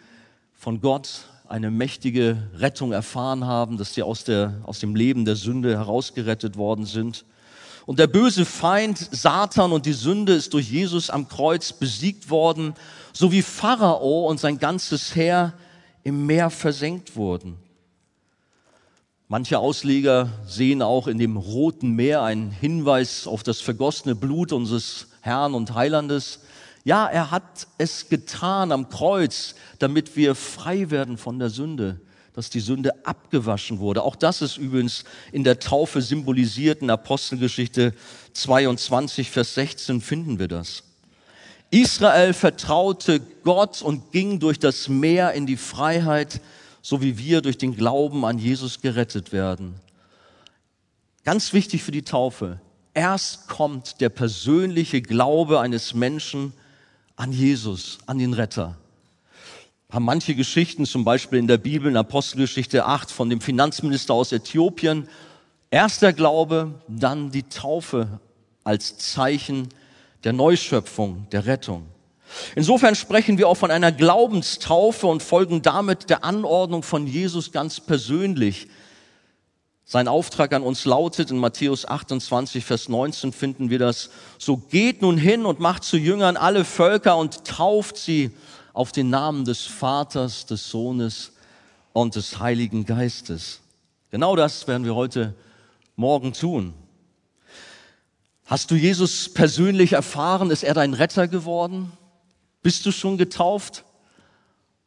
von 0.53 0.81
Gott 0.81 1.29
eine 1.47 1.71
mächtige 1.71 2.49
Rettung 2.55 2.91
erfahren 2.91 3.45
haben, 3.45 3.77
dass 3.77 3.93
sie 3.93 4.03
aus, 4.03 4.25
der, 4.25 4.59
aus 4.63 4.79
dem 4.79 4.95
Leben 4.95 5.23
der 5.23 5.35
Sünde 5.37 5.77
herausgerettet 5.77 6.57
worden 6.57 6.85
sind 6.85 7.23
und 7.85 7.99
der 7.99 8.07
böse 8.07 8.45
Feind 8.45 8.97
Satan 8.97 9.71
und 9.71 9.85
die 9.85 9.93
Sünde 9.93 10.33
ist 10.33 10.53
durch 10.53 10.71
Jesus 10.71 11.09
am 11.09 11.27
Kreuz 11.27 11.73
besiegt 11.73 12.29
worden, 12.29 12.75
so 13.11 13.31
wie 13.31 13.41
Pharao 13.41 14.27
und 14.27 14.39
sein 14.39 14.57
ganzes 14.57 15.15
Heer 15.15 15.53
im 16.03 16.25
Meer 16.25 16.49
versenkt 16.49 17.15
wurden. 17.15 17.57
Manche 19.27 19.59
Ausleger 19.59 20.29
sehen 20.47 20.81
auch 20.81 21.07
in 21.07 21.17
dem 21.17 21.37
Roten 21.37 21.91
Meer 21.91 22.21
einen 22.21 22.51
Hinweis 22.51 23.27
auf 23.27 23.43
das 23.43 23.61
vergossene 23.61 24.15
Blut 24.15 24.51
unseres 24.53 25.07
Herrn 25.23 25.53
und 25.53 25.73
Heilandes. 25.73 26.39
Ja, 26.83 27.07
er 27.07 27.31
hat 27.31 27.67
es 27.77 28.09
getan 28.09 28.73
am 28.73 28.89
Kreuz, 28.89 29.55
damit 29.79 30.17
wir 30.17 30.35
frei 30.35 30.91
werden 30.91 31.17
von 31.17 31.39
der 31.39 31.49
Sünde 31.49 31.99
dass 32.33 32.49
die 32.49 32.59
Sünde 32.59 33.05
abgewaschen 33.05 33.79
wurde. 33.79 34.01
Auch 34.01 34.15
das 34.15 34.41
ist 34.41 34.57
übrigens 34.57 35.03
in 35.31 35.43
der 35.43 35.59
Taufe 35.59 36.01
symbolisiert. 36.01 36.81
In 36.81 36.89
Apostelgeschichte 36.89 37.93
22, 38.33 39.29
Vers 39.29 39.53
16 39.53 40.01
finden 40.01 40.39
wir 40.39 40.47
das. 40.47 40.83
Israel 41.69 42.33
vertraute 42.33 43.19
Gott 43.43 43.81
und 43.81 44.11
ging 44.11 44.39
durch 44.39 44.59
das 44.59 44.89
Meer 44.89 45.33
in 45.33 45.45
die 45.45 45.57
Freiheit, 45.57 46.41
so 46.81 47.01
wie 47.01 47.17
wir 47.17 47.41
durch 47.41 47.57
den 47.57 47.75
Glauben 47.75 48.25
an 48.25 48.37
Jesus 48.37 48.81
gerettet 48.81 49.31
werden. 49.31 49.75
Ganz 51.23 51.53
wichtig 51.53 51.83
für 51.83 51.91
die 51.91 52.03
Taufe. 52.03 52.59
Erst 52.93 53.47
kommt 53.47 54.01
der 54.01 54.09
persönliche 54.09 55.01
Glaube 55.01 55.59
eines 55.59 55.93
Menschen 55.93 56.53
an 57.15 57.31
Jesus, 57.31 57.99
an 58.05 58.17
den 58.19 58.33
Retter 58.33 58.77
haben 59.93 60.05
manche 60.05 60.33
Geschichten, 60.33 60.87
zum 60.87 61.05
Beispiel 61.05 61.37
in 61.37 61.45
der 61.45 61.59
Bibel, 61.59 61.87
in 61.87 61.97
Apostelgeschichte 61.97 62.85
8 62.87 63.11
von 63.11 63.29
dem 63.29 63.41
Finanzminister 63.41 64.15
aus 64.15 64.31
Äthiopien, 64.31 65.07
erster 65.69 66.13
Glaube, 66.13 66.73
dann 66.87 67.29
die 67.29 67.43
Taufe 67.43 68.19
als 68.63 68.97
Zeichen 68.97 69.69
der 70.23 70.33
Neuschöpfung, 70.33 71.27
der 71.31 71.45
Rettung. 71.45 71.85
Insofern 72.55 72.95
sprechen 72.95 73.37
wir 73.37 73.47
auch 73.47 73.57
von 73.57 73.69
einer 73.69 73.91
Glaubenstaufe 73.91 75.05
und 75.05 75.21
folgen 75.21 75.61
damit 75.61 76.09
der 76.09 76.23
Anordnung 76.23 76.81
von 76.81 77.05
Jesus 77.05 77.51
ganz 77.51 77.79
persönlich. 77.79 78.69
Sein 79.85 80.07
Auftrag 80.07 80.53
an 80.53 80.63
uns 80.63 80.85
lautet, 80.85 81.29
in 81.29 81.37
Matthäus 81.37 81.85
28, 81.85 82.63
Vers 82.63 82.87
19 82.87 83.33
finden 83.33 83.69
wir 83.69 83.79
das, 83.79 84.09
so 84.37 84.57
geht 84.57 85.01
nun 85.01 85.17
hin 85.17 85.45
und 85.45 85.59
macht 85.59 85.83
zu 85.83 85.97
Jüngern 85.97 86.37
alle 86.37 86.63
Völker 86.63 87.17
und 87.17 87.43
tauft 87.43 87.97
sie 87.97 88.31
auf 88.71 88.91
den 88.91 89.09
Namen 89.09 89.45
des 89.45 89.61
Vaters, 89.65 90.45
des 90.45 90.69
Sohnes 90.69 91.33
und 91.91 92.15
des 92.15 92.39
Heiligen 92.39 92.85
Geistes. 92.85 93.59
Genau 94.09 94.35
das 94.35 94.67
werden 94.67 94.85
wir 94.85 94.95
heute 94.95 95.35
Morgen 95.95 96.33
tun. 96.33 96.73
Hast 98.45 98.71
du 98.71 98.75
Jesus 98.75 99.33
persönlich 99.33 99.93
erfahren? 99.93 100.49
Ist 100.49 100.63
er 100.63 100.73
dein 100.73 100.93
Retter 100.93 101.27
geworden? 101.27 101.91
Bist 102.61 102.85
du 102.85 102.91
schon 102.91 103.17
getauft? 103.17 103.83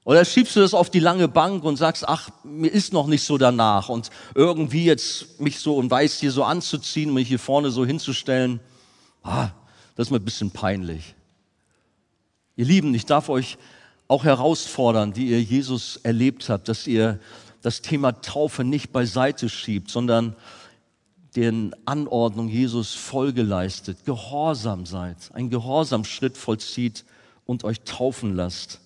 Oder 0.07 0.25
schiebst 0.25 0.55
du 0.55 0.61
das 0.61 0.73
auf 0.73 0.89
die 0.89 1.01
lange 1.01 1.27
Bank 1.27 1.65
und 1.65 1.75
sagst, 1.75 2.09
ach, 2.09 2.31
mir 2.45 2.69
ist 2.69 2.93
noch 2.93 3.09
nicht 3.09 3.25
so 3.25 3.39
danach 3.39 3.89
und 3.89 4.11
irgendwie 4.37 4.85
jetzt 4.85 5.41
mich 5.41 5.59
so 5.59 5.77
und 5.77 5.91
weiß 5.91 6.21
hier 6.21 6.31
so 6.31 6.45
anzuziehen, 6.45 7.13
mich 7.13 7.27
hier 7.27 7.41
vorne 7.41 7.73
so 7.73 7.85
hinzustellen, 7.85 8.61
ah, 9.25 9.51
das 9.97 10.07
ist 10.07 10.11
mir 10.13 10.19
ein 10.19 10.25
bisschen 10.25 10.53
peinlich. 10.53 11.17
Ihr 12.55 12.67
Lieben, 12.67 12.95
ich 12.95 13.05
darf 13.05 13.29
euch 13.29 13.59
auch 14.07 14.23
herausfordern, 14.23 15.13
die 15.13 15.27
ihr 15.27 15.43
Jesus 15.43 15.97
erlebt 16.05 16.49
habt, 16.51 16.69
dass 16.69 16.87
ihr 16.87 17.19
das 17.63 17.83
Thema 17.83 18.13
Taufe 18.13 18.63
nicht 18.63 18.93
beiseite 18.93 19.49
schiebt, 19.49 19.91
sondern 19.91 20.37
den 21.35 21.75
Anordnung 21.85 22.47
Jesus 22.47 22.95
Folge 22.95 23.43
leistet, 23.43 24.05
gehorsam 24.05 24.87
seid, 24.87 25.17
einen 25.35 25.51
Gehorsamschritt 25.51 26.37
vollzieht 26.37 27.05
und 27.45 27.65
euch 27.65 27.81
taufen 27.81 28.37
lasst. 28.37 28.81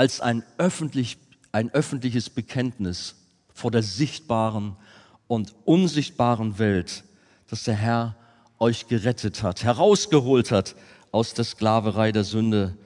Als 0.00 0.22
ein 0.22 0.42
öffentlich, 0.56 1.18
ein 1.52 1.68
öffentliches 1.74 2.30
Bekenntnis 2.30 3.16
vor 3.52 3.70
der 3.70 3.82
sichtbaren 3.82 4.74
und 5.26 5.52
unsichtbaren 5.66 6.58
Welt, 6.58 7.04
dass 7.50 7.64
der 7.64 7.74
Herr 7.74 8.16
euch 8.58 8.88
gerettet 8.88 9.42
hat, 9.42 9.62
herausgeholt 9.62 10.52
hat 10.52 10.74
aus 11.12 11.34
der 11.34 11.44
Sklaverei 11.44 12.12
der 12.12 12.24
Sünde 12.24 12.78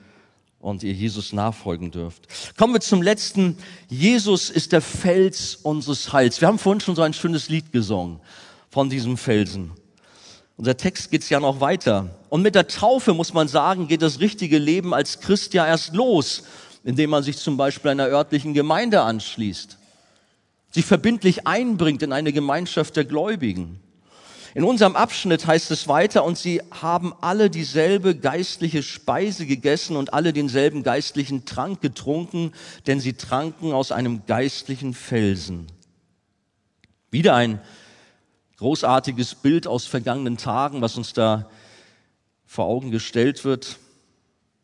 und 0.59 0.83
ihr 0.83 0.91
Jesus 0.91 1.31
nachfolgen 1.31 1.89
dürft. 1.89 2.27
Kommen 2.57 2.73
wir 2.73 2.81
zum 2.81 3.01
letzten. 3.01 3.57
Jesus 3.87 4.49
ist 4.49 4.73
der 4.73 4.81
Fels 4.81 5.55
unseres 5.55 6.11
Heils. 6.11 6.41
Wir 6.41 6.49
haben 6.49 6.59
vorhin 6.59 6.81
schon 6.81 6.97
so 6.97 7.01
ein 7.01 7.13
schönes 7.13 7.47
Lied 7.47 7.71
gesungen 7.71 8.19
von 8.69 8.89
diesem 8.89 9.15
Felsen. 9.15 9.71
Unser 10.57 10.75
Text 10.75 11.11
geht's 11.11 11.29
ja 11.29 11.39
noch 11.39 11.61
weiter. 11.61 12.19
Und 12.27 12.41
mit 12.41 12.55
der 12.55 12.67
Taufe, 12.67 13.13
muss 13.13 13.33
man 13.33 13.47
sagen, 13.47 13.87
geht 13.87 14.01
das 14.01 14.19
richtige 14.19 14.57
Leben 14.57 14.93
als 14.93 15.21
Christ 15.21 15.53
ja 15.53 15.65
erst 15.65 15.93
los, 15.93 16.43
indem 16.85 17.09
man 17.09 17.23
sich 17.23 17.37
zum 17.37 17.57
Beispiel 17.57 17.91
einer 17.91 18.07
örtlichen 18.07 18.53
Gemeinde 18.53 19.01
anschließt, 19.01 19.77
sich 20.71 20.85
verbindlich 20.85 21.47
einbringt 21.47 22.03
in 22.03 22.13
eine 22.13 22.31
Gemeinschaft 22.31 22.95
der 22.95 23.05
Gläubigen. 23.05 23.79
In 24.53 24.63
unserem 24.63 24.95
Abschnitt 24.95 25.47
heißt 25.47 25.71
es 25.71 25.87
weiter, 25.87 26.23
und 26.23 26.37
sie 26.37 26.61
haben 26.71 27.13
alle 27.19 27.49
dieselbe 27.49 28.15
geistliche 28.15 28.83
Speise 28.83 29.45
gegessen 29.47 29.97
und 29.97 30.13
alle 30.13 30.31
denselben 30.31 30.83
geistlichen 30.83 31.43
Trank 31.43 31.81
getrunken, 31.81 32.53
denn 32.87 32.99
sie 32.99 33.13
tranken 33.13 33.73
aus 33.73 33.91
einem 33.91 34.25
geistlichen 34.27 34.93
Felsen. 34.93 35.67
Wieder 37.09 37.35
ein 37.35 37.59
großartiges 38.57 39.35
Bild 39.35 39.65
aus 39.65 39.87
vergangenen 39.87 40.37
Tagen, 40.37 40.81
was 40.81 40.95
uns 40.97 41.13
da 41.13 41.49
vor 42.45 42.65
Augen 42.65 42.91
gestellt 42.91 43.43
wird. 43.43 43.79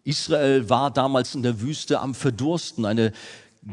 Israel 0.03 0.69
war 0.69 0.91
damals 0.91 1.35
in 1.35 1.43
der 1.43 1.61
Wüste 1.61 1.99
am 1.99 2.15
Verdursten, 2.15 2.85
eine 2.85 3.13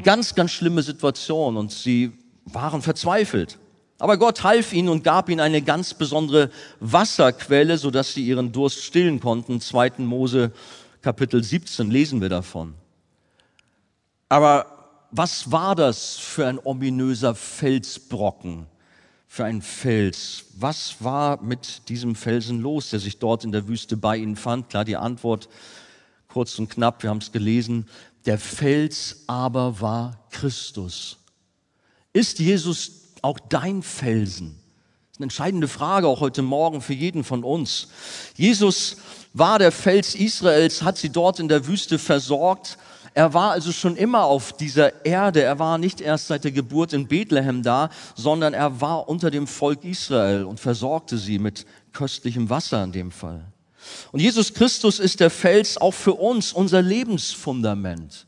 ganz, 0.03 0.35
ganz 0.35 0.51
schlimme 0.51 0.83
Situation 0.83 1.57
und 1.57 1.71
sie 1.71 2.11
waren 2.45 2.81
verzweifelt. 2.81 3.57
Aber 3.97 4.17
Gott 4.17 4.43
half 4.43 4.71
ihnen 4.71 4.89
und 4.89 5.03
gab 5.03 5.29
ihnen 5.29 5.41
eine 5.41 5.61
ganz 5.61 5.93
besondere 5.93 6.51
Wasserquelle, 6.79 7.77
sodass 7.77 8.13
sie 8.13 8.25
ihren 8.25 8.51
Durst 8.51 8.83
stillen 8.83 9.19
konnten. 9.19 9.59
2. 9.59 9.93
Mose 9.97 10.51
Kapitel 11.01 11.43
17 11.43 11.91
lesen 11.91 12.21
wir 12.21 12.29
davon. 12.29 12.75
Aber 14.29 14.79
was 15.11 15.51
war 15.51 15.75
das 15.75 16.17
für 16.17 16.47
ein 16.47 16.59
ominöser 16.63 17.35
Felsbrocken, 17.35 18.67
für 19.27 19.45
ein 19.45 19.61
Fels? 19.61 20.45
Was 20.57 20.97
war 20.99 21.41
mit 21.41 21.89
diesem 21.89 22.15
Felsen 22.15 22.61
los, 22.61 22.91
der 22.91 22.99
sich 22.99 23.17
dort 23.19 23.43
in 23.43 23.51
der 23.51 23.67
Wüste 23.67 23.97
bei 23.97 24.17
ihnen 24.17 24.35
fand? 24.35 24.69
Klar, 24.69 24.85
die 24.85 24.97
Antwort 24.97 25.49
kurz 26.29 26.59
und 26.59 26.69
knapp, 26.69 27.03
wir 27.03 27.09
haben 27.09 27.17
es 27.17 27.31
gelesen. 27.31 27.87
Der 28.25 28.37
Fels 28.37 29.23
aber 29.27 29.81
war 29.81 30.25
Christus. 30.29 31.17
Ist 32.13 32.39
Jesus 32.39 33.13
auch 33.21 33.39
dein 33.39 33.81
Felsen? 33.81 34.55
Das 34.55 35.13
ist 35.13 35.17
eine 35.19 35.25
entscheidende 35.25 35.67
Frage 35.67 36.07
auch 36.07 36.21
heute 36.21 36.43
Morgen 36.43 36.81
für 36.81 36.93
jeden 36.93 37.23
von 37.23 37.43
uns. 37.43 37.87
Jesus 38.35 38.97
war 39.33 39.59
der 39.59 39.71
Fels 39.71 40.15
Israels, 40.15 40.83
hat 40.83 40.97
sie 40.97 41.09
dort 41.09 41.39
in 41.39 41.47
der 41.47 41.67
Wüste 41.67 41.97
versorgt. 41.97 42.77
Er 43.15 43.33
war 43.33 43.51
also 43.51 43.71
schon 43.71 43.95
immer 43.95 44.25
auf 44.25 44.53
dieser 44.53 45.05
Erde. 45.05 45.41
Er 45.41 45.57
war 45.57 45.79
nicht 45.79 45.99
erst 45.99 46.27
seit 46.27 46.43
der 46.43 46.51
Geburt 46.51 46.93
in 46.93 47.07
Bethlehem 47.07 47.63
da, 47.63 47.89
sondern 48.15 48.53
er 48.53 48.81
war 48.81 49.09
unter 49.09 49.31
dem 49.31 49.47
Volk 49.47 49.83
Israel 49.83 50.43
und 50.43 50.59
versorgte 50.59 51.17
sie 51.17 51.39
mit 51.39 51.65
köstlichem 51.91 52.49
Wasser 52.51 52.83
in 52.83 52.91
dem 52.91 53.11
Fall. 53.11 53.48
Und 54.11 54.19
Jesus 54.19 54.53
Christus 54.53 54.99
ist 54.99 55.19
der 55.19 55.29
Fels 55.29 55.77
auch 55.77 55.93
für 55.93 56.13
uns, 56.13 56.53
unser 56.53 56.81
Lebensfundament. 56.81 58.25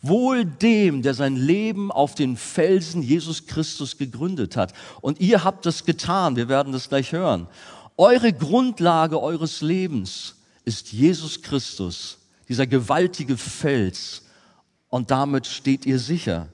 Wohl 0.00 0.44
dem, 0.44 1.02
der 1.02 1.14
sein 1.14 1.36
Leben 1.36 1.92
auf 1.92 2.14
den 2.14 2.36
Felsen 2.36 3.02
Jesus 3.02 3.46
Christus 3.46 3.98
gegründet 3.98 4.56
hat. 4.56 4.72
Und 5.00 5.20
ihr 5.20 5.44
habt 5.44 5.64
das 5.64 5.84
getan, 5.84 6.34
wir 6.36 6.48
werden 6.48 6.72
das 6.72 6.88
gleich 6.88 7.12
hören. 7.12 7.46
Eure 7.96 8.32
Grundlage 8.32 9.20
eures 9.20 9.60
Lebens 9.60 10.34
ist 10.64 10.92
Jesus 10.92 11.42
Christus, 11.42 12.18
dieser 12.48 12.66
gewaltige 12.66 13.36
Fels. 13.36 14.22
Und 14.88 15.10
damit 15.10 15.46
steht 15.46 15.86
ihr 15.86 15.98
sicher. 15.98 16.48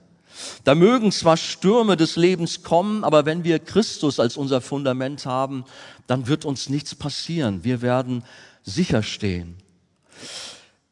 Da 0.64 0.74
mögen 0.74 1.12
zwar 1.12 1.36
Stürme 1.36 1.96
des 1.96 2.16
Lebens 2.16 2.62
kommen, 2.62 3.04
aber 3.04 3.26
wenn 3.26 3.44
wir 3.44 3.58
Christus 3.58 4.20
als 4.20 4.36
unser 4.36 4.60
Fundament 4.60 5.26
haben, 5.26 5.64
dann 6.06 6.26
wird 6.26 6.44
uns 6.44 6.68
nichts 6.68 6.94
passieren. 6.94 7.64
Wir 7.64 7.82
werden 7.82 8.24
sicher 8.62 9.02
stehen. 9.02 9.56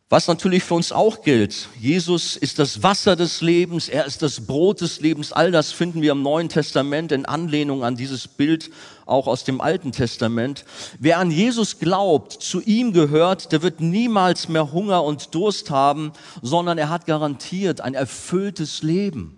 Was 0.08 0.28
natürlich 0.28 0.62
für 0.62 0.74
uns 0.74 0.92
auch 0.92 1.22
gilt, 1.22 1.68
Jesus 1.80 2.36
ist 2.36 2.60
das 2.60 2.84
Wasser 2.84 3.16
des 3.16 3.40
Lebens, 3.40 3.88
er 3.88 4.06
ist 4.06 4.22
das 4.22 4.46
Brot 4.46 4.80
des 4.80 5.00
Lebens, 5.00 5.32
all 5.32 5.50
das 5.50 5.72
finden 5.72 6.00
wir 6.00 6.12
im 6.12 6.22
Neuen 6.22 6.48
Testament 6.48 7.10
in 7.10 7.26
Anlehnung 7.26 7.82
an 7.82 7.96
dieses 7.96 8.28
Bild 8.28 8.70
auch 9.04 9.26
aus 9.26 9.42
dem 9.42 9.60
Alten 9.60 9.90
Testament. 9.90 10.64
Wer 11.00 11.18
an 11.18 11.32
Jesus 11.32 11.80
glaubt, 11.80 12.34
zu 12.34 12.60
ihm 12.60 12.92
gehört, 12.92 13.50
der 13.50 13.62
wird 13.62 13.80
niemals 13.80 14.48
mehr 14.48 14.70
Hunger 14.70 15.02
und 15.02 15.34
Durst 15.34 15.70
haben, 15.70 16.12
sondern 16.40 16.78
er 16.78 16.88
hat 16.88 17.06
garantiert 17.06 17.80
ein 17.80 17.94
erfülltes 17.94 18.84
Leben. 18.84 19.36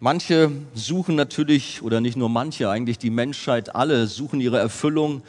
Manche 0.00 0.52
suchen 0.74 1.14
natürlich, 1.14 1.80
oder 1.80 2.02
nicht 2.02 2.18
nur 2.18 2.28
manche, 2.28 2.68
eigentlich 2.68 2.98
die 2.98 3.08
Menschheit, 3.08 3.74
alle 3.74 4.06
suchen 4.06 4.38
ihre 4.42 4.58
Erfüllung 4.58 5.22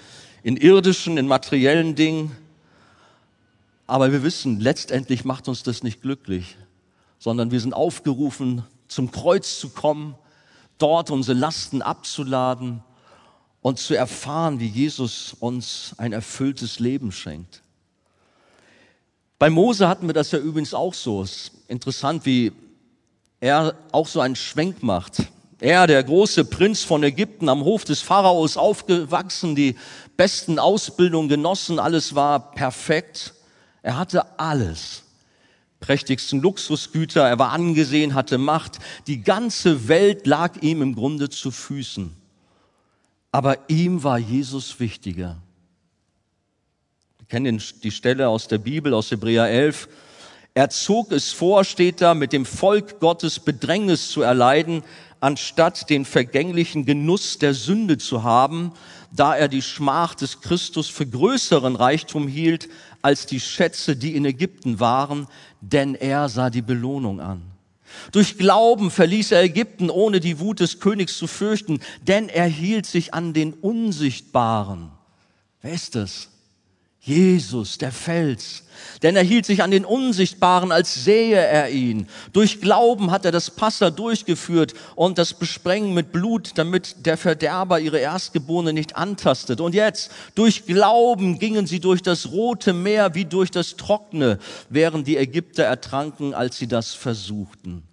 in 0.43 0.58
irdischen, 0.58 1.17
in 1.17 1.28
materiellen 1.28 1.96
Dingen, 1.96 2.36
aber 3.93 4.12
wir 4.12 4.23
wissen, 4.23 4.60
letztendlich 4.60 5.23
macht 5.23 5.47
uns 5.47 5.62
das 5.62 5.84
nicht 5.84 6.01
glücklich, 6.01 6.58
sondern 7.19 7.51
wir 7.51 7.60
sind 7.60 7.75
aufgerufen, 7.75 8.63
zum 8.88 9.12
Kreuz 9.12 9.60
zu 9.60 9.69
kommen, 9.69 10.15
dort 10.79 11.12
unsere 11.12 11.38
Lasten 11.38 11.84
abzuladen 11.84 12.84
und 13.62 13.77
zu 13.77 13.93
erfahren, 13.93 14.60
wie 14.60 14.65
Jesus 14.65 15.36
uns 15.39 15.93
ein 15.97 16.12
erfülltes 16.12 16.79
Leben 16.79 17.12
schenkt. 17.12 17.62
Bei 19.38 19.51
Mose 19.51 19.88
hatten 19.88 20.08
wir 20.08 20.15
das 20.15 20.32
ja 20.32 20.39
übrigens 20.39 20.73
auch 20.73 20.95
so. 20.95 21.21
Es 21.21 21.32
ist 21.32 21.51
interessant, 21.67 22.25
wie 22.25 22.51
er 23.41 23.75
auch 23.91 24.08
so 24.08 24.21
einen 24.21 24.36
Schwenk 24.36 24.82
macht. 24.82 25.17
Er, 25.60 25.86
der 25.86 26.03
große 26.03 26.45
Prinz 26.45 26.82
von 26.82 27.03
Ägypten, 27.03 27.47
am 27.47 27.63
Hof 27.63 27.86
des 27.86 28.01
Pharaos 28.01 28.58
aufgewachsen, 28.58 29.56
die 29.56 29.75
besten 30.17 30.58
Ausbildungen 30.58 31.29
genossen, 31.29 31.77
alles 31.77 32.15
war 32.15 32.53
perfekt. 32.53 33.36
Er 33.84 33.98
hatte 33.98 34.39
alles. 34.39 35.04
Prächtigsten 35.80 36.41
Luxusgüter, 36.41 37.28
er 37.28 37.38
war 37.38 37.52
angesehen, 37.52 38.15
hatte 38.15 38.38
Macht. 38.38 38.80
Die 39.06 39.22
ganze 39.22 39.89
Welt 39.89 40.26
lag 40.26 40.62
ihm 40.62 40.82
im 40.82 40.96
Grunde 40.96 41.30
zu 41.30 41.52
Füßen. 41.52 42.15
Aber 43.34 43.58
ihm 43.67 44.04
war 44.04 44.17
Jesus 44.17 44.80
wichtiger. 44.80 45.38
Wir 47.17 47.28
kennen 47.28 47.62
die 47.84 47.91
Stelle 47.91 48.30
aus 48.30 48.48
der 48.48 48.60
Bibel, 48.60 48.93
aus 48.93 49.12
Hebräer 49.12 49.50
11. 49.50 49.89
Er 50.54 50.69
zog 50.69 51.12
es 51.12 51.34
vor, 51.34 51.65
steht 51.65 52.00
da, 52.00 52.13
mit 52.13 52.32
dem 52.32 52.46
Volk 52.46 53.02
Gottes 53.02 53.39
Bedrängnis 53.39 54.10
zu 54.10 54.22
erleiden, 54.22 54.84
anstatt 55.19 55.89
den 55.89 56.06
vergänglichen 56.06 56.86
Genuss 56.86 57.39
der 57.39 57.54
Sünde 57.54 57.98
zu 57.98 58.24
haben, 58.24 58.72
da 59.12 59.36
er 59.36 59.48
die 59.48 59.62
Schmach 59.62 60.15
des 60.15 60.41
Christus 60.41 60.89
für 60.89 61.08
größeren 61.08 61.76
Reichtum 61.76 62.28
hielt 62.28 62.69
als 63.04 63.28
die 63.28 63.39
Schätze, 63.39 63.96
die 63.96 64.16
in 64.16 64.26
Ägypten 64.26 64.80
waren, 64.80 65.28
denn 65.62 65.94
er 65.94 66.30
sah 66.30 66.50
die 66.50 66.63
Belohnung 66.63 67.20
an. 67.20 67.44
Durch 68.12 68.38
Glauben 68.39 68.89
verließ 68.89 69.34
er 69.34 69.44
Ägypten, 69.44 69.92
ohne 69.92 70.20
die 70.20 70.39
Wut 70.39 70.60
des 70.62 70.80
Königs 70.80 71.18
zu 71.18 71.28
fürchten, 71.28 71.80
denn 72.02 72.30
er 72.30 72.48
hielt 72.48 72.88
sich 72.88 73.13
an 73.13 73.34
den 73.34 73.54
Unsichtbaren. 73.54 74.89
Wer 75.62 75.74
ist 75.74 75.94
das? 75.96 76.30
Jesus, 77.06 77.78
der 77.78 77.92
Fels. 77.92 78.63
Denn 79.02 79.18
er 79.18 79.24
hielt 79.24 79.46
sich 79.46 79.62
an 79.62 79.72
den 79.72 79.84
Unsichtbaren, 79.84 80.72
als 80.72 81.04
sähe 81.04 81.36
er 81.36 81.70
ihn. 81.70 82.08
Durch 82.32 82.62
Glauben 82.62 83.12
hat 83.12 83.26
er 83.26 83.34
das 83.34 83.52
Passa 83.52 83.89
durchgeführt 83.89 84.74
und 84.96 85.18
das 85.18 85.34
Besprengen 85.34 85.94
mit 85.94 86.13
Blut, 86.13 86.52
damit 86.56 87.06
der 87.06 87.18
Verderber 87.18 87.82
ihre 87.82 88.00
Erstgeborene 88.00 88.72
nicht 88.72 88.96
antastet. 88.96 89.60
Und 89.60 89.76
jetzt, 89.76 90.12
durch 90.34 90.66
Glauben 90.66 91.39
gingen 91.39 91.68
sie 91.68 91.82
durch 91.82 92.02
das 92.02 92.32
Rote 92.32 92.72
Meer 92.72 93.13
wie 93.16 93.26
durch 93.26 93.52
das 93.52 93.76
Trockene, 93.76 94.39
während 94.70 95.06
die 95.06 95.18
Ägypter 95.18 95.63
ertranken, 95.63 96.34
als 96.34 96.58
sie 96.58 96.68
das 96.68 96.94
versuchten. 96.94 97.84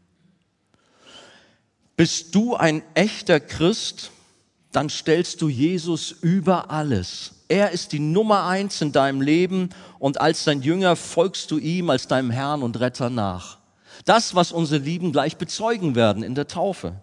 Bist 1.96 2.32
du 2.36 2.54
ein 2.54 2.84
echter 2.94 3.40
Christ? 3.40 4.12
Dann 4.70 4.88
stellst 4.88 5.42
du 5.42 5.48
Jesus 5.48 6.12
über 6.12 6.70
alles 6.70 7.32
er 7.50 7.72
ist 7.72 7.90
die 7.90 7.98
Nummer 7.98 8.44
eins 8.46 8.80
in 8.80 8.92
deinem 8.92 9.20
Leben 9.20 9.70
und 9.98 10.20
als 10.20 10.44
dein 10.44 10.62
Jünger 10.62 10.94
folgst 10.94 11.50
du 11.50 11.58
ihm 11.58 11.90
als 11.90 12.06
deinem 12.06 12.30
Herrn 12.30 12.62
und 12.62 12.78
Retter 12.78 13.10
nach. 13.10 13.58
Das, 14.04 14.36
was 14.36 14.52
unsere 14.52 14.82
Lieben 14.82 15.10
gleich 15.10 15.36
bezeugen 15.36 15.96
werden 15.96 16.22
in 16.22 16.36
der 16.36 16.46
Taufe. 16.46 16.94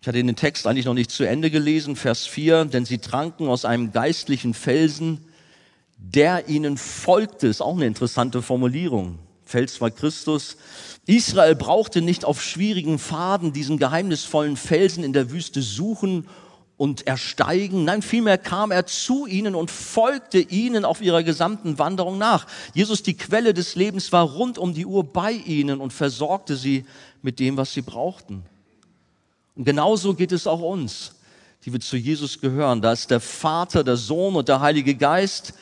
Ich 0.00 0.08
hatte 0.08 0.22
den 0.22 0.34
Text 0.34 0.66
eigentlich 0.66 0.86
noch 0.86 0.94
nicht 0.94 1.10
zu 1.10 1.24
Ende 1.24 1.50
gelesen, 1.50 1.94
Vers 1.94 2.26
4, 2.26 2.64
denn 2.64 2.86
sie 2.86 2.98
tranken 2.98 3.48
aus 3.48 3.66
einem 3.66 3.92
geistlichen 3.92 4.54
Felsen, 4.54 5.26
der 5.98 6.48
ihnen 6.48 6.78
folgte, 6.78 7.48
ist 7.48 7.60
auch 7.60 7.76
eine 7.76 7.86
interessante 7.86 8.40
Formulierung. 8.40 9.18
Fels 9.44 9.80
war 9.82 9.90
Christus. 9.90 10.56
Israel 11.06 11.54
brauchte 11.54 12.00
nicht 12.00 12.24
auf 12.24 12.42
schwierigen 12.42 12.98
Pfaden 12.98 13.52
diesen 13.52 13.78
geheimnisvollen 13.78 14.56
Felsen 14.56 15.04
in 15.04 15.12
der 15.12 15.30
Wüste 15.30 15.60
suchen 15.60 16.26
und 16.76 17.06
ersteigen. 17.06 17.84
Nein, 17.84 18.02
vielmehr 18.02 18.38
kam 18.38 18.70
er 18.70 18.86
zu 18.86 19.26
ihnen 19.26 19.54
und 19.54 19.70
folgte 19.70 20.38
ihnen 20.38 20.84
auf 20.84 21.00
ihrer 21.00 21.22
gesamten 21.22 21.78
Wanderung 21.78 22.18
nach. 22.18 22.46
Jesus, 22.74 23.02
die 23.02 23.16
Quelle 23.16 23.54
des 23.54 23.74
Lebens, 23.76 24.12
war 24.12 24.24
rund 24.24 24.58
um 24.58 24.74
die 24.74 24.86
Uhr 24.86 25.04
bei 25.04 25.32
ihnen 25.32 25.80
und 25.80 25.92
versorgte 25.92 26.56
sie 26.56 26.84
mit 27.22 27.38
dem, 27.40 27.56
was 27.56 27.72
sie 27.72 27.82
brauchten. 27.82 28.42
Und 29.54 29.64
genauso 29.64 30.14
geht 30.14 30.32
es 30.32 30.46
auch 30.46 30.60
uns, 30.60 31.12
die 31.64 31.72
wir 31.72 31.80
zu 31.80 31.96
Jesus 31.96 32.40
gehören. 32.40 32.82
Da 32.82 32.92
ist 32.92 33.10
der 33.10 33.20
Vater, 33.20 33.82
der 33.82 33.96
Sohn 33.96 34.36
und 34.36 34.48
der 34.48 34.60
Heilige 34.60 34.94
Geist. 34.94 35.54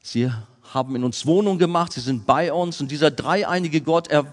Sie 0.00 0.30
haben 0.72 0.94
in 0.94 1.02
uns 1.02 1.26
Wohnung 1.26 1.58
gemacht, 1.58 1.92
sie 1.92 2.00
sind 2.00 2.26
bei 2.26 2.52
uns 2.52 2.80
und 2.80 2.92
dieser 2.92 3.10
dreieinige 3.10 3.80
Gott, 3.80 4.06
er 4.06 4.32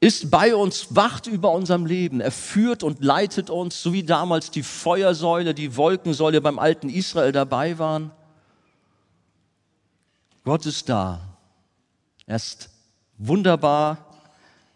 ist 0.00 0.30
bei 0.30 0.54
uns, 0.54 0.94
wacht 0.94 1.26
über 1.26 1.50
unserem 1.50 1.84
Leben. 1.84 2.20
Er 2.20 2.30
führt 2.30 2.82
und 2.82 3.02
leitet 3.02 3.50
uns, 3.50 3.82
so 3.82 3.92
wie 3.92 4.04
damals 4.04 4.50
die 4.50 4.62
Feuersäule, 4.62 5.54
die 5.54 5.76
Wolkensäule 5.76 6.40
beim 6.40 6.58
alten 6.58 6.88
Israel 6.88 7.32
dabei 7.32 7.78
waren. 7.78 8.12
Gott 10.44 10.66
ist 10.66 10.88
da. 10.88 11.20
Er 12.26 12.36
ist 12.36 12.70
wunderbar. 13.18 13.98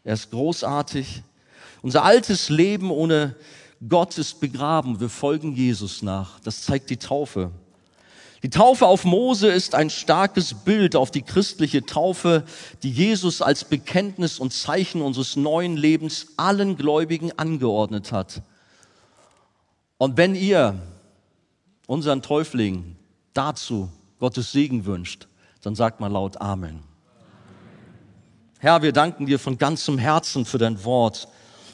Er 0.03 0.15
ist 0.15 0.31
großartig. 0.31 1.23
Unser 1.83 2.05
altes 2.05 2.49
Leben 2.49 2.91
ohne 2.91 3.37
Gott 3.89 4.19
ist 4.19 4.41
begraben. 4.41 4.99
Wir 5.01 5.09
folgen 5.09 5.55
Jesus 5.55 6.03
nach. 6.03 6.41
Das 6.41 6.63
zeigt 6.63 6.91
die 6.91 6.97
Taufe. 6.97 7.53
Die 8.43 8.51
Taufe 8.51 8.87
auf 8.87 9.05
Mose 9.05 9.49
ist 9.49 9.77
ein 9.77 9.89
starkes 9.89 10.55
Bild 10.55 10.97
auf 10.97 11.13
die 11.13 11.23
christliche 11.23 11.87
Taufe, 11.87 12.43
die 12.83 12.91
Jesus 12.91 13.41
als 13.41 13.65
Bekenntnis 13.65 14.41
und 14.41 14.53
Zeichen 14.53 15.01
unseres 15.01 15.37
neuen 15.37 15.77
Lebens 15.77 16.27
allen 16.37 16.77
Gläubigen 16.77 17.31
angeordnet 17.39 18.11
hat. 18.11 18.43
Und 19.97 20.17
wenn 20.17 20.35
ihr 20.35 20.75
unseren 21.87 22.23
Täufling 22.23 22.97
dazu 23.33 23.89
Gottes 24.19 24.51
Segen 24.51 24.87
wünscht, 24.87 25.29
dann 25.63 25.77
sagt 25.77 26.01
mal 26.01 26.11
laut 26.11 26.41
Amen. 26.41 26.83
Herr, 28.59 28.83
wir 28.83 28.93
danken 28.93 29.27
dir 29.27 29.39
von 29.39 29.59
ganzem 29.59 29.99
Herzen 29.99 30.45
für 30.45 30.59
dein 30.59 30.85
Wort. 30.85 31.29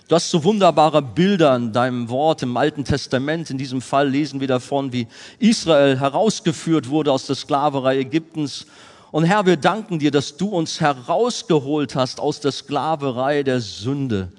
Du 0.09 0.15
hast 0.15 0.31
so 0.31 0.43
wunderbare 0.43 1.03
Bilder 1.03 1.55
in 1.55 1.71
deinem 1.71 2.09
Wort 2.09 2.43
im 2.43 2.57
Alten 2.57 2.83
Testament. 2.83 3.51
In 3.51 3.59
diesem 3.59 3.83
Fall 3.83 4.09
lesen 4.09 4.41
wir 4.41 4.49
davon, 4.49 4.91
wie 4.91 5.07
Israel 5.39 6.01
herausgeführt 6.01 6.89
wurde 6.89 7.13
aus 7.13 7.27
der 7.27 7.37
Sklaverei 7.37 7.99
Ägyptens. 7.99 8.65
Und 9.11 9.25
Herr, 9.25 9.45
wir 9.45 9.59
danken 9.59 9.99
dir, 9.99 10.11
dass 10.11 10.39
du 10.39 10.49
uns 10.49 10.81
herausgeholt 10.81 11.95
hast 11.95 12.21
aus 12.21 12.41
der 12.41 12.53
Sklaverei 12.53 13.43
der 13.43 13.61
Sünde. 13.61 14.33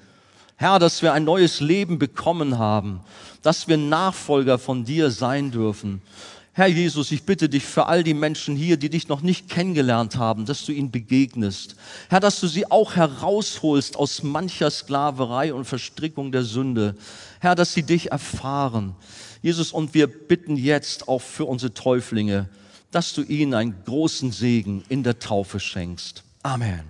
Herr, 0.56 0.80
dass 0.80 1.02
wir 1.02 1.12
ein 1.12 1.22
neues 1.22 1.60
Leben 1.60 2.00
bekommen 2.00 2.58
haben, 2.58 2.98
dass 3.42 3.68
wir 3.68 3.76
Nachfolger 3.76 4.58
von 4.58 4.84
dir 4.84 5.12
sein 5.12 5.52
dürfen. 5.52 6.02
Herr 6.52 6.66
Jesus, 6.66 7.12
ich 7.12 7.22
bitte 7.22 7.48
dich 7.48 7.64
für 7.64 7.86
all 7.86 8.02
die 8.02 8.14
Menschen 8.14 8.56
hier, 8.56 8.76
die 8.76 8.90
dich 8.90 9.06
noch 9.06 9.22
nicht 9.22 9.48
kennengelernt 9.48 10.16
haben, 10.16 10.46
dass 10.46 10.64
du 10.64 10.72
ihnen 10.72 10.90
begegnest. 10.90 11.76
Herr, 12.08 12.18
dass 12.18 12.40
du 12.40 12.48
sie 12.48 12.68
auch 12.70 12.96
herausholst 12.96 13.96
aus 13.96 14.24
mancher 14.24 14.70
Sklaverei 14.70 15.54
und 15.54 15.64
Verstrickung 15.64 16.32
der 16.32 16.42
Sünde. 16.42 16.96
Herr, 17.38 17.54
dass 17.54 17.72
sie 17.72 17.84
dich 17.84 18.10
erfahren. 18.10 18.96
Jesus, 19.42 19.72
und 19.72 19.94
wir 19.94 20.08
bitten 20.08 20.56
jetzt 20.56 21.06
auch 21.06 21.22
für 21.22 21.44
unsere 21.44 21.72
Täuflinge, 21.72 22.48
dass 22.90 23.14
du 23.14 23.22
ihnen 23.22 23.54
einen 23.54 23.84
großen 23.84 24.32
Segen 24.32 24.82
in 24.88 25.04
der 25.04 25.20
Taufe 25.20 25.60
schenkst. 25.60 26.24
Amen. 26.42 26.89